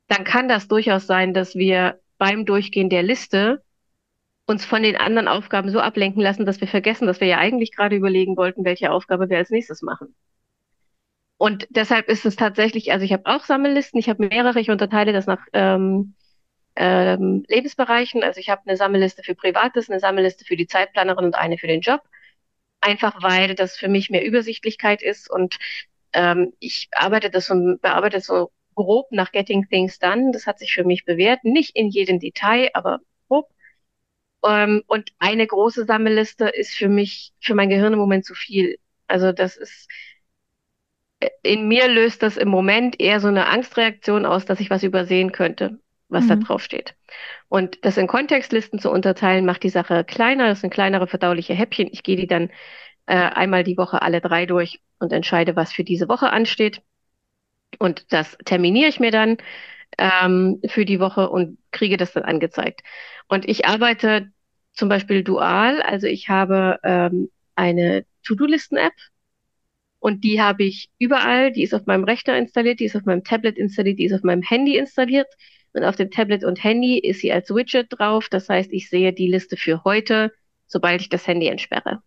[0.07, 3.63] dann kann das durchaus sein, dass wir beim Durchgehen der Liste
[4.45, 7.75] uns von den anderen Aufgaben so ablenken lassen, dass wir vergessen, dass wir ja eigentlich
[7.75, 10.15] gerade überlegen wollten, welche Aufgabe wir als nächstes machen.
[11.37, 15.13] Und deshalb ist es tatsächlich, also ich habe auch Sammellisten, ich habe mehrere, ich unterteile
[15.13, 16.15] das nach ähm,
[16.75, 18.23] ähm, Lebensbereichen.
[18.23, 21.67] Also ich habe eine Sammelliste für Privates, eine Sammelliste für die Zeitplanerin und eine für
[21.67, 22.01] den Job.
[22.81, 25.57] Einfach weil das für mich mehr Übersichtlichkeit ist und
[26.13, 30.31] ähm, ich arbeite das so, bearbeite so grob nach Getting Things Done.
[30.31, 31.43] Das hat sich für mich bewährt.
[31.43, 33.49] Nicht in jedem Detail, aber grob.
[34.45, 38.77] Ähm, und eine große Sammelliste ist für mich, für mein Gehirn im Moment zu viel.
[39.07, 39.87] Also das ist,
[41.43, 45.31] in mir löst das im Moment eher so eine Angstreaktion aus, dass ich was übersehen
[45.31, 46.43] könnte, was da Mhm.
[46.43, 46.95] drauf steht.
[47.49, 50.47] Und das in Kontextlisten zu unterteilen, macht die Sache kleiner.
[50.47, 51.89] Das sind kleinere verdauliche Häppchen.
[51.91, 52.49] Ich gehe die dann
[53.07, 56.81] äh, einmal die Woche alle drei durch und entscheide, was für diese Woche ansteht.
[57.79, 59.37] Und das terminiere ich mir dann
[59.97, 62.81] ähm, für die Woche und kriege das dann angezeigt.
[63.27, 64.31] Und ich arbeite
[64.73, 68.93] zum Beispiel dual, also ich habe ähm, eine To-Do-Listen-App
[70.07, 71.51] und die habe ich überall.
[71.51, 74.23] Die ist auf meinem Rechner installiert, die ist auf meinem Tablet installiert, die ist auf
[74.23, 75.27] meinem Handy installiert.
[75.73, 78.29] Und auf dem Tablet und Handy ist sie als Widget drauf.
[78.29, 80.31] Das heißt, ich sehe die Liste für heute,
[80.65, 82.01] sobald ich das Handy entsperre.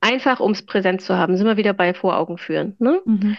[0.00, 2.76] Einfach, um es präsent zu haben, sind wir wieder bei vor Augen führen.
[2.78, 3.00] Ne?
[3.04, 3.36] Mhm.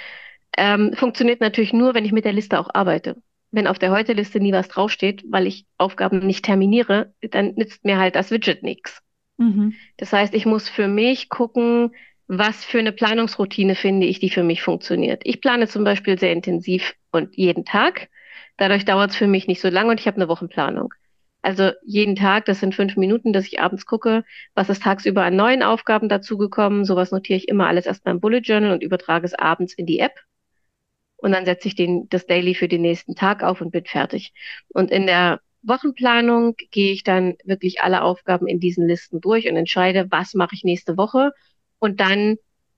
[0.58, 3.16] Ähm, funktioniert natürlich nur, wenn ich mit der Liste auch arbeite.
[3.52, 7.98] Wenn auf der Heute-Liste nie was draufsteht, weil ich Aufgaben nicht terminiere, dann nützt mir
[8.00, 9.02] halt das Widget nichts.
[9.38, 9.76] Mhm.
[9.96, 11.92] Das heißt, ich muss für mich gucken,
[12.28, 15.22] was für eine Planungsroutine finde ich, die für mich funktioniert.
[15.26, 18.10] Ich plane zum Beispiel sehr intensiv und jeden Tag.
[18.58, 20.94] Dadurch dauert es für mich nicht so lange und ich habe eine Wochenplanung.
[21.42, 24.24] Also jeden Tag, das sind fünf Minuten, dass ich abends gucke,
[24.56, 26.86] was ist tagsüber an neuen Aufgaben dazugekommen.
[26.86, 30.00] Sowas notiere ich immer alles erst beim Bullet Journal und übertrage es abends in die
[30.00, 30.14] App.
[31.18, 34.34] Und dann setze ich den, das Daily für den nächsten Tag auf und bin fertig.
[34.70, 39.56] Und in der Wochenplanung gehe ich dann wirklich alle Aufgaben in diesen Listen durch und
[39.58, 41.32] entscheide, was mache ich nächste Woche.
[41.84, 42.38] Und dann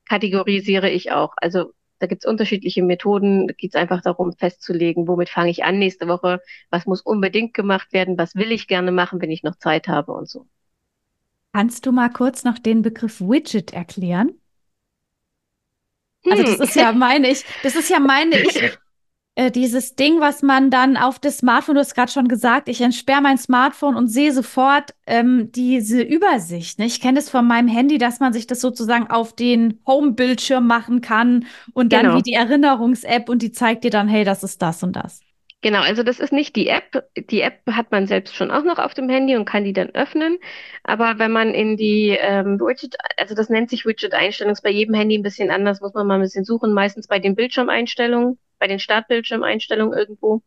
[0.09, 1.33] kategorisiere ich auch.
[1.37, 3.47] Also da gibt es unterschiedliche Methoden.
[3.47, 6.41] Da geht es einfach darum, festzulegen, womit fange ich an nächste Woche,
[6.71, 10.11] was muss unbedingt gemacht werden, was will ich gerne machen, wenn ich noch Zeit habe
[10.13, 10.47] und so.
[11.53, 14.39] Kannst du mal kurz noch den Begriff Widget erklären?
[16.27, 16.59] Also das Hm.
[16.59, 18.61] ist ja, meine ich, das ist ja, meine ich,
[19.35, 22.81] äh, dieses Ding, was man dann auf das Smartphone, du hast gerade schon gesagt, ich
[22.81, 26.79] entsperre mein Smartphone und sehe sofort ähm, diese Übersicht.
[26.79, 26.85] Ne?
[26.85, 31.01] Ich kenne das von meinem Handy, dass man sich das sozusagen auf den Home-Bildschirm machen
[31.01, 32.17] kann und dann Genau.
[32.17, 35.25] wie die Erinnerungs-App und die zeigt dir dann, hey, das ist das und das.
[35.61, 37.05] Genau, also das ist nicht die App.
[37.31, 39.89] Die App hat man selbst schon auch noch auf dem Handy und kann die dann
[39.95, 40.37] öffnen.
[40.83, 44.93] Aber wenn man in die ähm, Widget, also das nennt sich Widget-Einstellung, ist bei jedem
[44.93, 46.71] Handy ein bisschen anders, muss man mal ein bisschen suchen.
[46.71, 50.41] Meistens bei den Bildschirmeinstellungen, bei den Startbildschirmeinstellungen irgendwo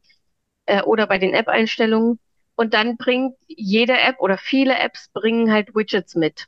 [0.66, 2.18] äh, oder bei den App-Einstellungen.
[2.56, 6.46] Und dann bringt jede App oder viele Apps bringen halt Widgets mit.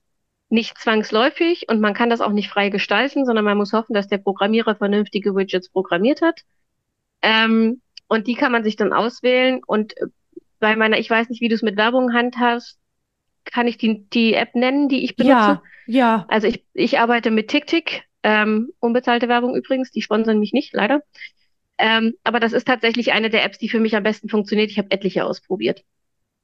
[0.48, 4.08] Nicht zwangsläufig und man kann das auch nicht frei gestalten, sondern man muss hoffen, dass
[4.08, 6.40] der Programmierer vernünftige Widgets programmiert hat.
[7.22, 9.62] Ähm, und die kann man sich dann auswählen.
[9.64, 9.94] Und
[10.58, 12.78] bei meiner, ich weiß nicht, wie du es mit Werbung handhast,
[13.44, 15.32] kann ich die, die App nennen, die ich benutze?
[15.32, 16.24] Ja, ja.
[16.28, 21.02] Also ich, ich arbeite mit TickTick, ähm, unbezahlte Werbung übrigens, die sponsern mich nicht, leider.
[21.80, 24.70] Ähm, aber das ist tatsächlich eine der Apps, die für mich am besten funktioniert.
[24.70, 25.82] Ich habe etliche ausprobiert.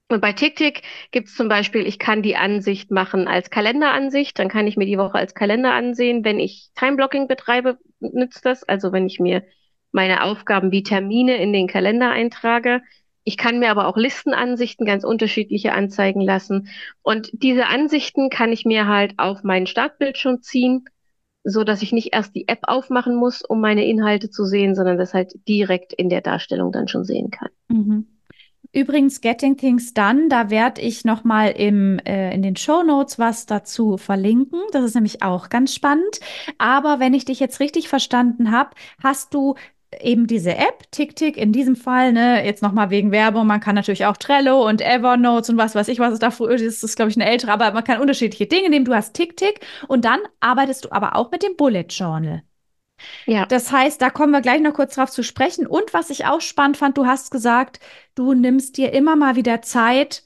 [0.09, 4.49] Und bei TickTick gibt es zum Beispiel, ich kann die Ansicht machen als Kalenderansicht, dann
[4.49, 6.25] kann ich mir die Woche als Kalender ansehen.
[6.25, 8.63] Wenn ich Timeblocking betreibe, nützt das.
[8.63, 9.43] Also wenn ich mir
[9.91, 12.83] meine Aufgaben wie Termine in den Kalender eintrage.
[13.25, 16.69] Ich kann mir aber auch Listenansichten ganz unterschiedliche anzeigen lassen.
[17.03, 20.85] Und diese Ansichten kann ich mir halt auf meinen Startbildschirm ziehen,
[21.47, 24.99] so dass ich nicht erst die App aufmachen muss, um meine Inhalte zu sehen, sondern
[24.99, 27.51] das halt direkt in der Darstellung dann schon sehen kann.
[27.69, 28.07] Mhm.
[28.73, 33.97] Übrigens, Getting Things Done, da werde ich nochmal äh, in den Show Notes was dazu
[33.97, 34.61] verlinken.
[34.73, 36.21] Das ist nämlich auch ganz spannend.
[36.59, 38.71] Aber wenn ich dich jetzt richtig verstanden habe,
[39.03, 39.55] hast du
[40.01, 44.07] eben diese App, TickTick, in diesem Fall, ne, jetzt nochmal wegen Werbung, man kann natürlich
[44.07, 47.11] auch Trello und Evernote und was weiß ich, was ist da früher, das ist, glaube
[47.11, 48.85] ich, eine ältere, aber man kann unterschiedliche Dinge nehmen.
[48.85, 52.43] Du hast TickTick und dann arbeitest du aber auch mit dem Bullet Journal.
[53.27, 53.47] Ja.
[53.47, 55.67] Das heißt, da kommen wir gleich noch kurz drauf zu sprechen.
[55.67, 57.81] Und was ich auch spannend fand, du hast gesagt,
[58.15, 60.25] du nimmst dir immer mal wieder Zeit,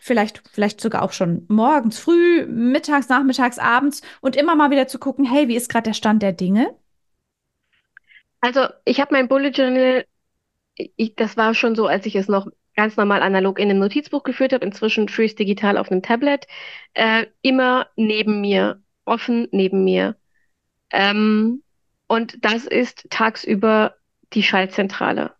[0.00, 4.98] vielleicht, vielleicht sogar auch schon morgens, früh, mittags, nachmittags, abends und immer mal wieder zu
[4.98, 6.74] gucken, hey, wie ist gerade der Stand der Dinge?
[8.40, 10.06] Also ich habe mein Bullet Journal,
[10.76, 14.22] ich, das war schon so, als ich es noch ganz normal analog in einem Notizbuch
[14.22, 16.46] geführt habe, inzwischen führe es digital auf einem Tablet,
[16.94, 20.16] äh, immer neben mir, offen neben mir.
[20.90, 21.62] Ähm,
[22.08, 23.96] und das ist tagsüber
[24.34, 25.34] die Schaltzentrale.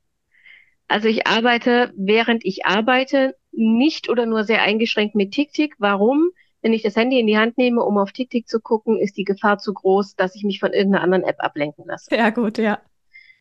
[0.88, 5.74] Also ich arbeite, während ich arbeite, nicht oder nur sehr eingeschränkt mit TickTick.
[5.78, 6.30] Warum?
[6.66, 9.22] Wenn ich das Handy in die Hand nehme, um auf TickTick zu gucken, ist die
[9.22, 12.12] Gefahr zu groß, dass ich mich von irgendeiner anderen App ablenken lasse.
[12.12, 12.80] Ja, gut, ja.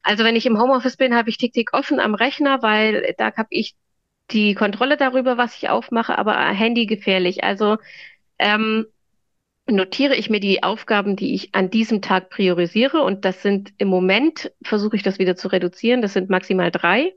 [0.03, 3.47] Also wenn ich im Homeoffice bin, habe ich TickTick offen am Rechner, weil da habe
[3.49, 3.73] ich
[4.29, 7.43] die Kontrolle darüber, was ich aufmache, aber Handy gefährlich.
[7.43, 7.77] Also
[8.37, 8.85] ähm,
[9.67, 13.01] notiere ich mir die Aufgaben, die ich an diesem Tag priorisiere.
[13.01, 17.11] Und das sind im Moment, versuche ich das wieder zu reduzieren, das sind maximal drei.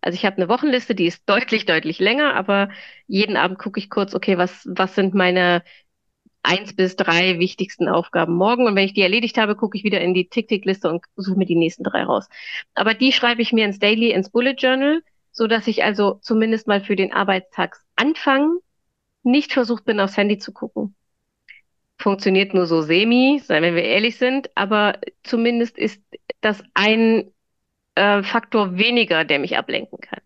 [0.00, 2.70] Also ich habe eine Wochenliste, die ist deutlich, deutlich länger, aber
[3.06, 5.62] jeden Abend gucke ich kurz, okay, was, was sind meine
[6.42, 8.66] eins bis drei wichtigsten Aufgaben morgen.
[8.66, 11.46] Und wenn ich die erledigt habe, gucke ich wieder in die Tick-Tick-Liste und suche mir
[11.46, 12.28] die nächsten drei raus.
[12.74, 16.66] Aber die schreibe ich mir ins Daily, ins Bullet Journal, so dass ich also zumindest
[16.66, 18.58] mal für den Arbeitstagsanfang
[19.22, 20.94] nicht versucht bin, aufs Handy zu gucken.
[21.98, 26.00] Funktioniert nur so semi, wenn wir ehrlich sind, aber zumindest ist
[26.40, 27.30] das ein
[27.98, 30.20] äh, Faktor weniger, der mich ablenken kann.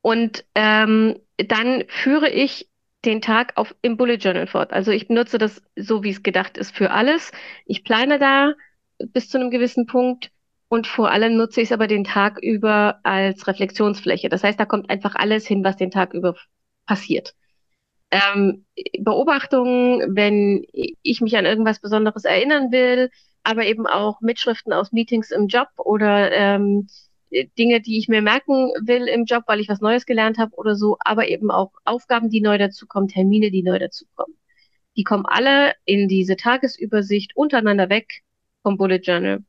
[0.00, 2.68] Und ähm, dann führe ich
[3.04, 4.72] den Tag auf, im Bullet Journal fort.
[4.72, 7.32] Also ich benutze das so, wie es gedacht ist, für alles.
[7.66, 8.52] Ich plane da
[8.98, 10.30] bis zu einem gewissen Punkt
[10.68, 14.28] und vor allem nutze ich es aber den Tag über als Reflexionsfläche.
[14.28, 16.36] Das heißt, da kommt einfach alles hin, was den Tag über
[16.86, 17.34] passiert.
[18.10, 18.66] Ähm,
[19.00, 23.10] Beobachtungen, wenn ich mich an irgendwas Besonderes erinnern will,
[23.44, 26.86] aber eben auch Mitschriften aus Meetings im Job oder ähm,
[27.58, 30.76] Dinge, die ich mir merken will im Job, weil ich was Neues gelernt habe oder
[30.76, 34.36] so, aber eben auch Aufgaben, die neu dazukommen, Termine, die neu dazukommen.
[34.96, 38.22] Die kommen alle in diese Tagesübersicht untereinander weg
[38.62, 39.42] vom Bullet Journal,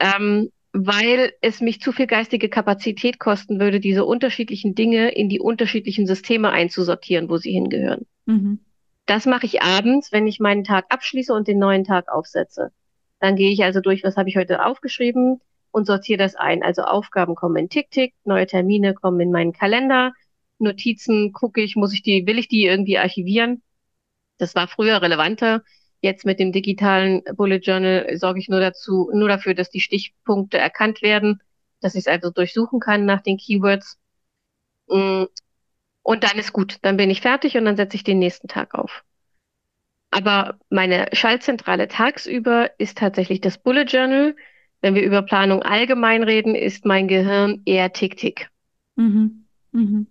[0.00, 5.38] ähm, weil es mich zu viel geistige Kapazität kosten würde, diese unterschiedlichen Dinge in die
[5.38, 8.06] unterschiedlichen Systeme einzusortieren, wo sie hingehören.
[8.26, 8.58] Mhm.
[9.06, 12.72] Das mache ich abends, wenn ich meinen Tag abschließe und den neuen Tag aufsetze.
[13.24, 16.62] Dann gehe ich also durch, was habe ich heute aufgeschrieben, und sortiere das ein.
[16.62, 20.12] Also Aufgaben kommen in TickTick, neue Termine kommen in meinen Kalender,
[20.58, 23.62] Notizen gucke ich, muss ich die, will ich die irgendwie archivieren?
[24.36, 25.64] Das war früher relevanter.
[26.00, 30.58] Jetzt mit dem digitalen Bullet Journal sorge ich nur dazu, nur dafür, dass die Stichpunkte
[30.58, 31.40] erkannt werden,
[31.80, 33.98] dass ich es also durchsuchen kann nach den Keywords.
[34.86, 35.24] Mm.
[36.02, 36.76] Und dann ist gut.
[36.82, 39.02] Dann bin ich fertig und dann setze ich den nächsten Tag auf.
[40.14, 44.36] Aber meine Schaltzentrale tagsüber ist tatsächlich das Bullet Journal.
[44.80, 48.48] Wenn wir über Planung allgemein reden, ist mein Gehirn eher Tick-Tick.
[48.94, 49.46] Mhm.
[49.72, 50.06] Mhm.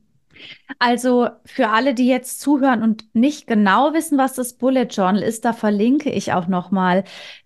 [0.79, 5.45] Also für alle, die jetzt zuhören und nicht genau wissen, was das Bullet Journal ist,
[5.45, 7.03] da verlinke ich auch noch mal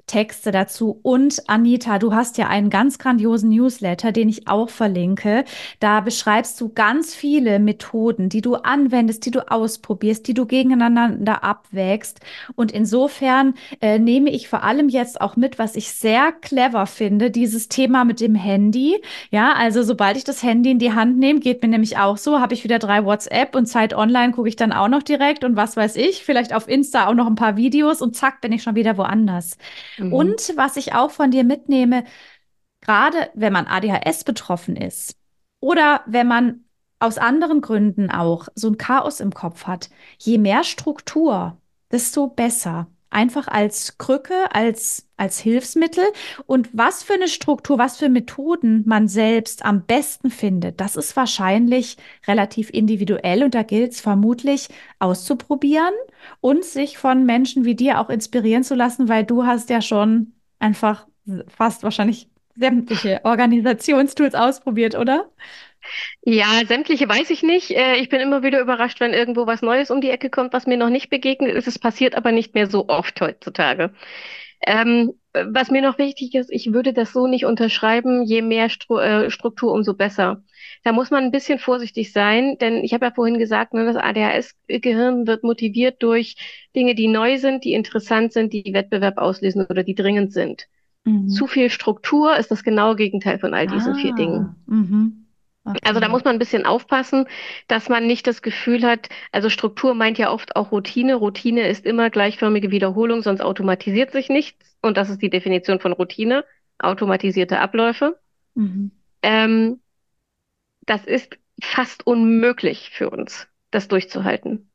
[0.08, 1.00] Texte dazu.
[1.04, 5.44] Und Anita, du hast ja einen ganz grandiosen Newsletter, den ich auch verlinke.
[5.80, 11.44] Da beschreibst du ganz viele Methoden, die du anwendest, die du ausprobierst, die du gegeneinander
[11.44, 12.22] abwägst.
[12.56, 17.30] Und insofern äh, nehme ich vor allem jetzt auch mit, was ich sehr clever finde,
[17.30, 19.02] dieses Thema mit dem Handy.
[19.30, 22.40] Ja, also sobald ich das Handy in die Hand nehme, geht mir nämlich auch so,
[22.40, 23.16] habe ich wieder drei WhatsApp
[23.56, 26.67] und Zeit online gucke ich dann auch noch direkt und was weiß ich, vielleicht auf
[26.67, 29.58] Insta auch noch ein paar Videos und zack, bin ich schon wieder woanders.
[29.97, 30.13] Mhm.
[30.13, 32.03] Und was ich auch von dir mitnehme,
[32.82, 35.15] gerade wenn man ADHS betroffen ist
[35.60, 36.65] oder wenn man
[36.99, 41.58] aus anderen Gründen auch so ein Chaos im Kopf hat, je mehr Struktur,
[41.91, 46.04] desto besser einfach als Krücke, als, als Hilfsmittel.
[46.46, 51.15] Und was für eine Struktur, was für Methoden man selbst am besten findet, das ist
[51.15, 54.67] wahrscheinlich relativ individuell und da gilt es vermutlich
[55.00, 55.93] auszuprobieren
[56.41, 60.34] und sich von Menschen wie dir auch inspirieren zu lassen, weil du hast ja schon
[60.60, 61.08] einfach
[61.48, 65.30] fast wahrscheinlich sämtliche Organisationstools ausprobiert, oder?
[66.21, 67.71] Ja, sämtliche weiß ich nicht.
[67.71, 70.67] Äh, ich bin immer wieder überrascht, wenn irgendwo was Neues um die Ecke kommt, was
[70.67, 71.67] mir noch nicht begegnet ist.
[71.67, 73.91] Es passiert aber nicht mehr so oft heutzutage.
[74.65, 78.97] Ähm, was mir noch wichtig ist, ich würde das so nicht unterschreiben, je mehr Stru
[78.97, 80.43] äh, Struktur, umso besser.
[80.84, 83.95] Da muss man ein bisschen vorsichtig sein, denn ich habe ja vorhin gesagt, ne, das
[83.95, 86.36] ADHS-Gehirn wird motiviert durch
[86.76, 90.67] Dinge, die neu sind, die interessant sind, die Wettbewerb auslösen oder die dringend sind.
[91.04, 91.30] Mhm.
[91.30, 93.97] Zu viel Struktur ist das genaue Gegenteil von all diesen ah.
[93.97, 94.56] vier Dingen.
[94.65, 95.27] Mhm.
[95.67, 95.80] Okay.
[95.84, 97.27] Also da muss man ein bisschen aufpassen,
[97.67, 101.15] dass man nicht das Gefühl hat, also Struktur meint ja oft auch Routine.
[101.15, 104.77] Routine ist immer gleichförmige Wiederholung, sonst automatisiert sich nichts.
[104.82, 106.45] Und das ist die Definition von Routine,
[106.80, 108.17] automatisierte Abläufe.
[108.56, 108.91] Mhm.
[109.23, 109.80] Ähm,
[110.86, 114.71] das ist fast unmöglich für uns, das durchzuhalten.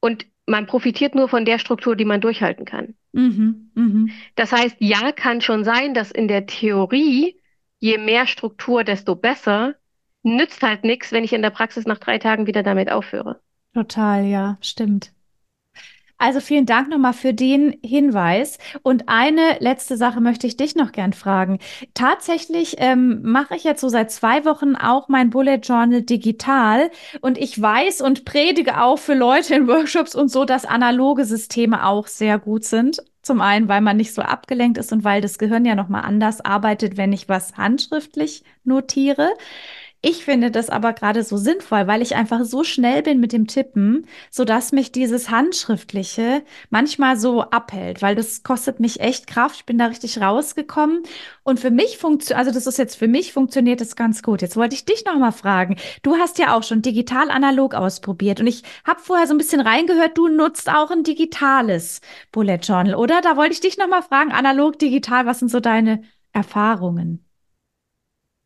[0.00, 2.94] Und man profitiert nur von der Struktur, die man durchhalten kann.
[3.12, 4.12] Mhm, mh.
[4.34, 7.40] Das heißt, ja, kann schon sein, dass in der Theorie
[7.78, 9.74] je mehr Struktur, desto besser
[10.22, 13.40] nützt halt nichts, wenn ich in der Praxis nach drei Tagen wieder damit aufhöre.
[13.74, 15.12] Total, ja, stimmt.
[16.20, 18.58] Also vielen Dank nochmal für den Hinweis.
[18.82, 21.60] Und eine letzte Sache möchte ich dich noch gern fragen.
[21.94, 26.90] Tatsächlich ähm, mache ich jetzt so seit zwei Wochen auch mein Bullet Journal digital.
[27.20, 31.86] Und ich weiß und predige auch für Leute in Workshops und so, dass analoge Systeme
[31.86, 32.98] auch sehr gut sind.
[33.22, 36.40] Zum einen, weil man nicht so abgelenkt ist und weil das Gehirn ja nochmal anders
[36.40, 39.28] arbeitet, wenn ich was handschriftlich notiere.
[40.00, 43.48] Ich finde das aber gerade so sinnvoll, weil ich einfach so schnell bin mit dem
[43.48, 49.56] Tippen, so dass mich dieses Handschriftliche manchmal so abhält, weil das kostet mich echt Kraft.
[49.56, 51.02] Ich bin da richtig rausgekommen.
[51.42, 54.40] Und für mich funktioniert, also das ist jetzt für mich funktioniert das ganz gut.
[54.40, 55.76] Jetzt wollte ich dich noch mal fragen.
[56.04, 59.60] Du hast ja auch schon digital analog ausprobiert und ich habe vorher so ein bisschen
[59.60, 63.20] reingehört, du nutzt auch ein digitales Bullet Journal, oder?
[63.20, 67.27] Da wollte ich dich noch mal fragen, analog, digital, was sind so deine Erfahrungen?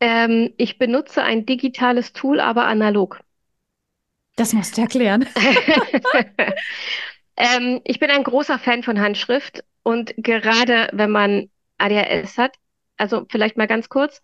[0.03, 3.21] Ähm, ich benutze ein digitales Tool, aber analog.
[4.35, 5.25] Das musst du erklären.
[7.37, 12.53] ähm, ich bin ein großer Fan von Handschrift und gerade wenn man ADHS hat,
[12.97, 14.21] also vielleicht mal ganz kurz,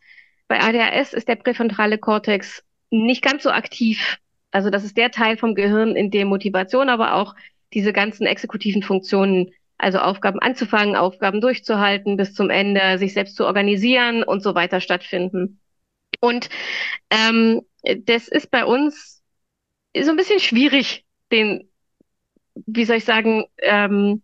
[0.50, 4.18] bei ADHS ist der präfrontale Kortex nicht ganz so aktiv.
[4.52, 7.36] Also das ist der Teil vom Gehirn, in dem Motivation, aber auch
[7.72, 13.46] diese ganzen exekutiven Funktionen, also Aufgaben anzufangen, Aufgaben durchzuhalten bis zum Ende, sich selbst zu
[13.46, 15.62] organisieren und so weiter stattfinden.
[16.20, 16.50] Und
[17.10, 19.22] ähm, das ist bei uns
[19.98, 21.70] so ein bisschen schwierig, den,
[22.56, 24.22] wie soll ich sagen, ähm,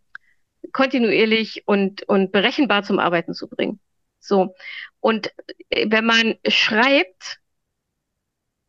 [0.72, 3.80] kontinuierlich und, und berechenbar zum Arbeiten zu bringen.
[4.20, 4.56] So.
[5.00, 5.32] Und
[5.70, 7.40] äh, wenn man schreibt,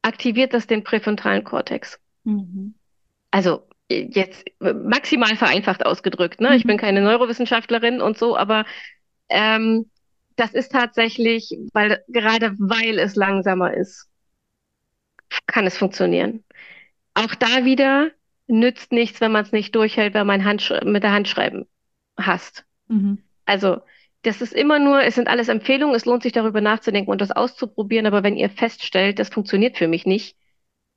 [0.03, 1.99] aktiviert das den präfrontalen Kortex.
[2.25, 2.75] Mhm.
[3.31, 6.41] Also jetzt maximal vereinfacht ausgedrückt.
[6.41, 6.51] Ne?
[6.51, 6.55] Mhm.
[6.57, 8.65] Ich bin keine Neurowissenschaftlerin und so, aber
[9.29, 9.91] ähm,
[10.37, 14.09] das ist tatsächlich, weil gerade weil es langsamer ist,
[15.47, 16.45] kann es funktionieren.
[17.15, 18.11] Auch da wieder
[18.47, 21.67] nützt nichts, wenn man es nicht durchhält, wenn man Handsch mit der Handschreiben
[22.19, 22.65] hasst.
[22.89, 23.19] Mhm.
[23.45, 23.79] Also
[24.23, 27.31] das ist immer nur, es sind alles Empfehlungen, es lohnt sich darüber nachzudenken und das
[27.31, 30.37] auszuprobieren, aber wenn ihr feststellt, das funktioniert für mich nicht,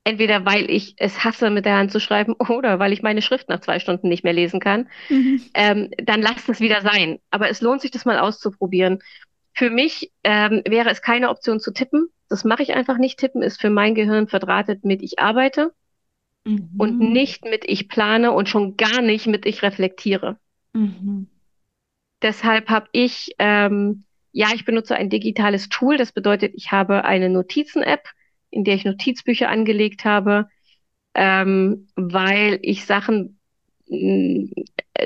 [0.04, 3.48] entweder weil ich es hasse, mit der Hand zu schreiben oder weil ich meine Schrift
[3.48, 5.42] nach zwei Stunden nicht mehr lesen kann, mhm.
[5.54, 7.18] ähm, dann lasst es wieder sein.
[7.30, 9.00] Aber es lohnt sich, das mal auszuprobieren.
[9.60, 12.08] Für mich ähm, wäre es keine Option zu tippen.
[12.30, 13.18] Das mache ich einfach nicht.
[13.18, 15.74] Tippen ist für mein Gehirn verdrahtet mit ich arbeite
[16.46, 16.70] mhm.
[16.78, 20.38] und nicht mit ich plane und schon gar nicht mit ich reflektiere.
[20.72, 21.28] Mhm.
[22.22, 25.98] Deshalb habe ich, ähm, ja, ich benutze ein digitales Tool.
[25.98, 28.08] Das bedeutet, ich habe eine Notizen-App,
[28.48, 30.48] in der ich Notizbücher angelegt habe.
[31.14, 33.38] ähm, weil ich Sachen
[33.88, 34.50] mh,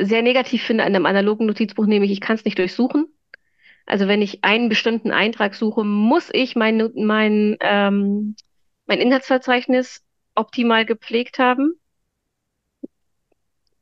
[0.02, 3.13] sehr negativ finde an einem analogen Notizbuch, nämlich ich kann es nicht durchsuchen.
[3.86, 8.36] Also wenn ich einen bestimmten Eintrag suche, muss ich mein, mein, ähm,
[8.86, 10.02] mein Inhaltsverzeichnis
[10.34, 11.74] optimal gepflegt haben.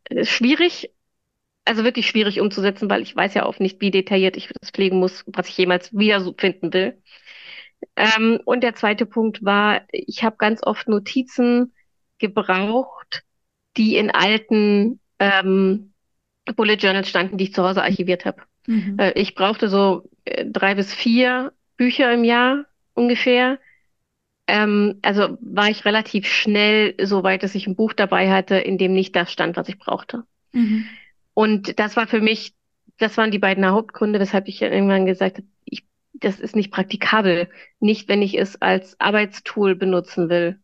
[0.05, 0.92] Das ist schwierig,
[1.64, 4.98] also wirklich schwierig umzusetzen, weil ich weiß ja auch nicht, wie detailliert ich das pflegen
[4.98, 7.00] muss, was ich jemals wieder so finden will.
[7.96, 11.74] Ähm, und der zweite Punkt war, ich habe ganz oft Notizen
[12.18, 13.22] gebraucht,
[13.76, 15.92] die in alten ähm,
[16.57, 18.42] Bullet Journals standen, die ich zu Hause archiviert habe.
[18.66, 18.96] Mhm.
[18.98, 23.58] Äh, ich brauchte so äh, drei bis vier Bücher im Jahr ungefähr.
[24.46, 28.78] Ähm, also war ich relativ schnell so weit, dass ich ein Buch dabei hatte, in
[28.78, 30.24] dem nicht das stand, was ich brauchte.
[30.52, 30.86] Mhm.
[31.34, 32.54] Und das war für mich,
[32.98, 37.48] das waren die beiden Hauptgründe, weshalb ich irgendwann gesagt habe, ich, das ist nicht praktikabel.
[37.80, 40.58] Nicht, wenn ich es als Arbeitstool benutzen will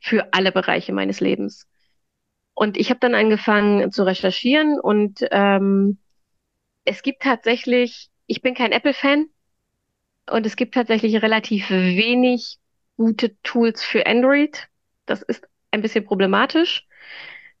[0.00, 1.68] für alle Bereiche meines Lebens.
[2.54, 5.98] Und ich habe dann angefangen zu recherchieren und ähm,
[6.84, 9.26] es gibt tatsächlich, ich bin kein Apple-Fan
[10.30, 12.58] und es gibt tatsächlich relativ wenig
[12.96, 14.68] gute Tools für Android.
[15.06, 16.86] Das ist ein bisschen problematisch.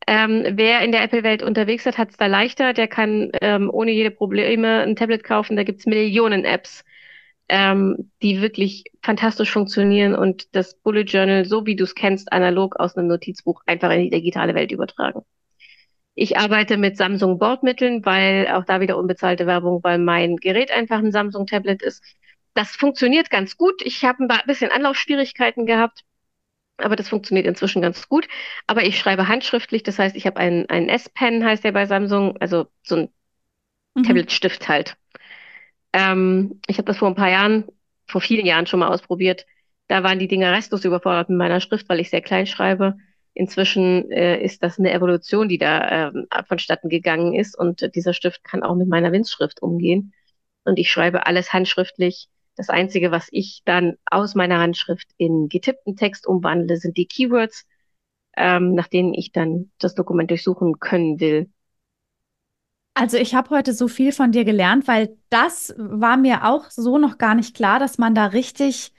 [0.06, 2.72] Ähm, wer in der Apple-Welt unterwegs hat, hat es da leichter.
[2.72, 5.56] Der kann ähm, ohne jede Probleme ein Tablet kaufen.
[5.56, 6.84] Da gibt es Millionen Apps,
[7.48, 12.76] ähm, die wirklich fantastisch funktionieren und das Bullet Journal, so wie du es kennst, analog
[12.80, 15.22] aus einem Notizbuch einfach in die digitale Welt übertragen.
[16.14, 20.98] Ich arbeite mit Samsung Bordmitteln, weil auch da wieder unbezahlte Werbung, weil mein Gerät einfach
[20.98, 22.02] ein Samsung Tablet ist.
[22.54, 23.80] Das funktioniert ganz gut.
[23.82, 26.04] Ich habe ein bisschen Anlaufschwierigkeiten gehabt
[26.78, 28.28] aber das funktioniert inzwischen ganz gut.
[28.66, 32.36] Aber ich schreibe handschriftlich, das heißt, ich habe einen, einen S-Pen, heißt der bei Samsung,
[32.38, 33.08] also so ein
[33.94, 34.02] mhm.
[34.04, 34.96] Tablet-Stift halt.
[35.92, 37.66] Ähm, ich habe das vor ein paar Jahren,
[38.06, 39.46] vor vielen Jahren schon mal ausprobiert.
[39.88, 42.96] Da waren die Dinger restlos überfordert mit meiner Schrift, weil ich sehr klein schreibe.
[43.34, 48.44] Inzwischen äh, ist das eine Evolution, die da ähm, vonstatten gegangen ist und dieser Stift
[48.44, 50.12] kann auch mit meiner Winzschrift umgehen.
[50.64, 55.96] Und ich schreibe alles handschriftlich das Einzige, was ich dann aus meiner Handschrift in getippten
[55.96, 57.66] Text umwandle, sind die Keywords,
[58.36, 61.50] ähm, nach denen ich dann das Dokument durchsuchen können will.
[62.94, 66.98] Also ich habe heute so viel von dir gelernt, weil das war mir auch so
[66.98, 68.92] noch gar nicht klar, dass man da richtig,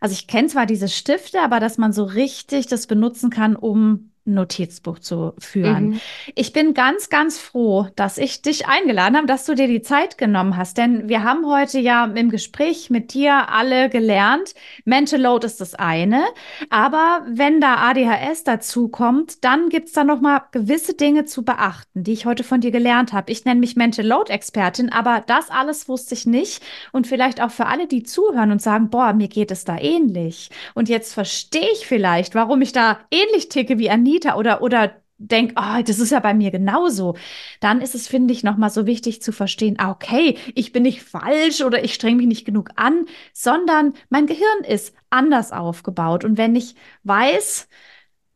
[0.00, 4.09] also ich kenne zwar diese Stifte, aber dass man so richtig das benutzen kann, um
[4.34, 5.90] Notizbuch zu führen.
[5.90, 6.00] Mhm.
[6.34, 10.18] Ich bin ganz, ganz froh, dass ich dich eingeladen habe, dass du dir die Zeit
[10.18, 10.78] genommen hast.
[10.78, 14.54] Denn wir haben heute ja im Gespräch mit dir alle gelernt,
[14.84, 16.24] Mental Load ist das eine.
[16.70, 21.44] Aber wenn da ADHS dazu kommt, dann gibt es da noch mal gewisse Dinge zu
[21.44, 23.32] beachten, die ich heute von dir gelernt habe.
[23.32, 26.62] Ich nenne mich Mental Load Expertin, aber das alles wusste ich nicht.
[26.92, 30.50] Und vielleicht auch für alle, die zuhören und sagen, boah, mir geht es da ähnlich.
[30.74, 34.92] Und jetzt verstehe ich vielleicht, warum ich da ähnlich ticke wie Anita Anita oder, oder
[35.18, 37.14] denke, oh, das ist ja bei mir genauso,
[37.60, 41.02] dann ist es, finde ich, nochmal so wichtig zu verstehen, ah, okay, ich bin nicht
[41.02, 43.04] falsch oder ich strenge mich nicht genug an,
[43.34, 46.24] sondern mein Gehirn ist anders aufgebaut.
[46.24, 47.68] Und wenn ich weiß,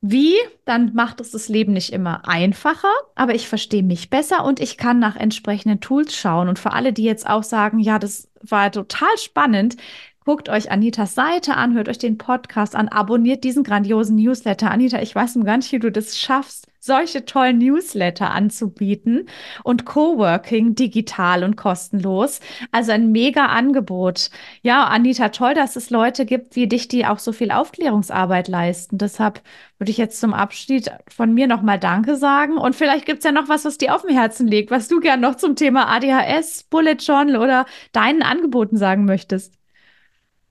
[0.02, 0.34] wie,
[0.66, 4.76] dann macht es das Leben nicht immer einfacher, aber ich verstehe mich besser und ich
[4.76, 6.50] kann nach entsprechenden Tools schauen.
[6.50, 9.78] Und für alle, die jetzt auch sagen, ja, das war total spannend,
[10.26, 14.70] Guckt euch Anitas Seite an, hört euch den Podcast an, abonniert diesen grandiosen Newsletter.
[14.70, 19.28] Anita, ich weiß gar nicht, wie du das schaffst, solche tollen Newsletter anzubieten
[19.64, 22.40] und Coworking digital und kostenlos.
[22.72, 24.30] Also ein mega Angebot.
[24.62, 28.96] Ja, Anita, toll, dass es Leute gibt wie dich, die auch so viel Aufklärungsarbeit leisten.
[28.96, 29.42] Deshalb
[29.76, 32.56] würde ich jetzt zum Abschied von mir nochmal Danke sagen.
[32.56, 35.00] Und vielleicht gibt es ja noch was, was dir auf dem Herzen liegt, was du
[35.00, 39.58] gern noch zum Thema ADHS, Bullet Journal oder deinen Angeboten sagen möchtest.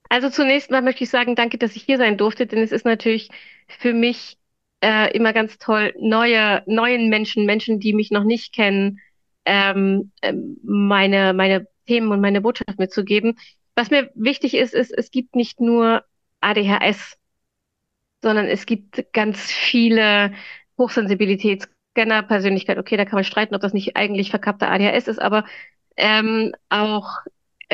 [0.08, 2.84] Also zunächst mal möchte ich sagen, danke, dass ich hier sein durfte, denn es ist
[2.84, 3.30] natürlich
[3.68, 4.38] für mich
[4.80, 9.00] äh, immer ganz toll, neue, neuen Menschen, Menschen, die mich noch nicht kennen,
[9.44, 13.38] ähm, ähm, meine, meine Themen und meine Botschaft mitzugeben.
[13.74, 16.04] Was mir wichtig ist, ist, es gibt nicht nur
[16.40, 17.16] ADHS,
[18.22, 20.32] sondern es gibt ganz viele
[20.78, 22.78] Hochsensibilitätsscanner, Persönlichkeit.
[22.78, 25.44] Okay, da kann man streiten, ob das nicht eigentlich verkappte ADHS ist, aber
[25.96, 27.18] ähm, auch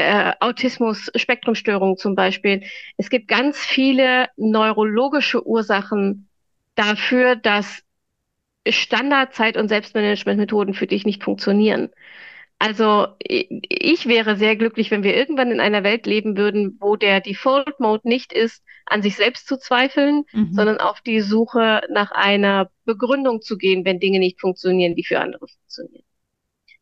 [0.00, 2.62] äh, Autismus, Spektrumstörungen zum Beispiel.
[2.96, 6.28] Es gibt ganz viele neurologische Ursachen
[6.74, 7.82] dafür, dass
[8.68, 11.90] Standardzeit- und Selbstmanagementmethoden für dich nicht funktionieren.
[12.58, 17.22] Also ich wäre sehr glücklich, wenn wir irgendwann in einer Welt leben würden, wo der
[17.22, 20.52] Default Mode nicht ist, an sich selbst zu zweifeln, mhm.
[20.52, 25.20] sondern auf die Suche nach einer Begründung zu gehen, wenn Dinge nicht funktionieren, die für
[25.20, 26.04] andere funktionieren.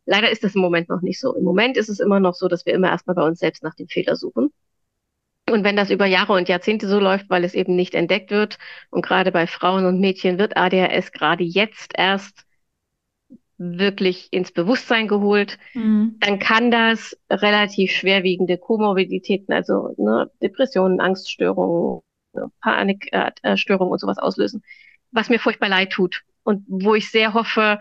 [0.09, 1.35] Leider ist das im Moment noch nicht so.
[1.35, 3.75] Im Moment ist es immer noch so, dass wir immer erstmal bei uns selbst nach
[3.75, 4.51] dem Fehler suchen.
[5.47, 8.57] Und wenn das über Jahre und Jahrzehnte so läuft, weil es eben nicht entdeckt wird,
[8.89, 12.47] und gerade bei Frauen und Mädchen wird ADHS gerade jetzt erst
[13.59, 16.15] wirklich ins Bewusstsein geholt, mhm.
[16.21, 22.01] dann kann das relativ schwerwiegende Komorbiditäten, also ne, Depressionen, Angststörungen,
[22.33, 24.63] ne, Panikstörungen und sowas auslösen,
[25.11, 27.79] was mir furchtbar leid tut und wo ich sehr hoffe,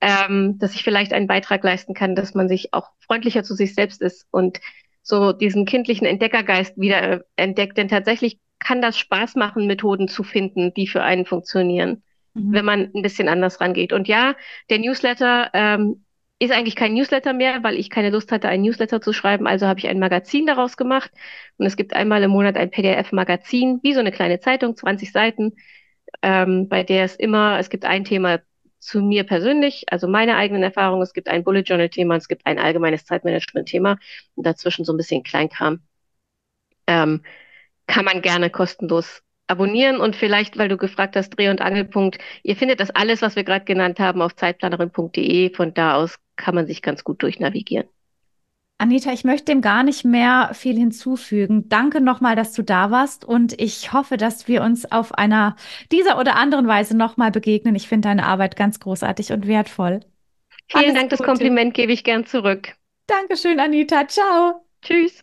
[0.00, 3.74] ähm, dass ich vielleicht einen Beitrag leisten kann, dass man sich auch freundlicher zu sich
[3.74, 4.60] selbst ist und
[5.02, 7.76] so diesen kindlichen Entdeckergeist wieder entdeckt.
[7.76, 12.02] Denn tatsächlich kann das Spaß machen, Methoden zu finden, die für einen funktionieren,
[12.34, 12.52] mhm.
[12.52, 13.92] wenn man ein bisschen anders rangeht.
[13.92, 14.34] Und ja,
[14.68, 16.04] der Newsletter ähm,
[16.38, 19.46] ist eigentlich kein Newsletter mehr, weil ich keine Lust hatte, ein Newsletter zu schreiben.
[19.46, 21.10] Also habe ich ein Magazin daraus gemacht.
[21.58, 25.56] Und es gibt einmal im Monat ein PDF-Magazin, wie so eine kleine Zeitung, 20 Seiten,
[26.22, 28.40] ähm, bei der es immer, es gibt ein Thema
[28.80, 31.02] zu mir persönlich, also meine eigenen Erfahrungen.
[31.02, 33.98] Es gibt ein Bullet Journal Thema, es gibt ein allgemeines Zeitmanagement Thema
[34.34, 35.80] und dazwischen so ein bisschen Kleinkram.
[36.86, 37.22] Ähm,
[37.86, 42.56] kann man gerne kostenlos abonnieren und vielleicht, weil du gefragt hast, Dreh- und Angelpunkt, ihr
[42.56, 45.54] findet das alles, was wir gerade genannt haben, auf zeitplanerin.de.
[45.54, 47.88] Von da aus kann man sich ganz gut durchnavigieren.
[48.80, 51.68] Anita, ich möchte dem gar nicht mehr viel hinzufügen.
[51.68, 55.54] Danke nochmal, dass du da warst und ich hoffe, dass wir uns auf einer
[55.92, 57.74] dieser oder anderen Weise nochmal begegnen.
[57.74, 60.00] Ich finde deine Arbeit ganz großartig und wertvoll.
[60.68, 61.16] Vielen Alles Dank, Gute.
[61.16, 62.74] das Kompliment gebe ich gern zurück.
[63.06, 64.08] Dankeschön, Anita.
[64.08, 64.64] Ciao.
[64.82, 65.22] Tschüss.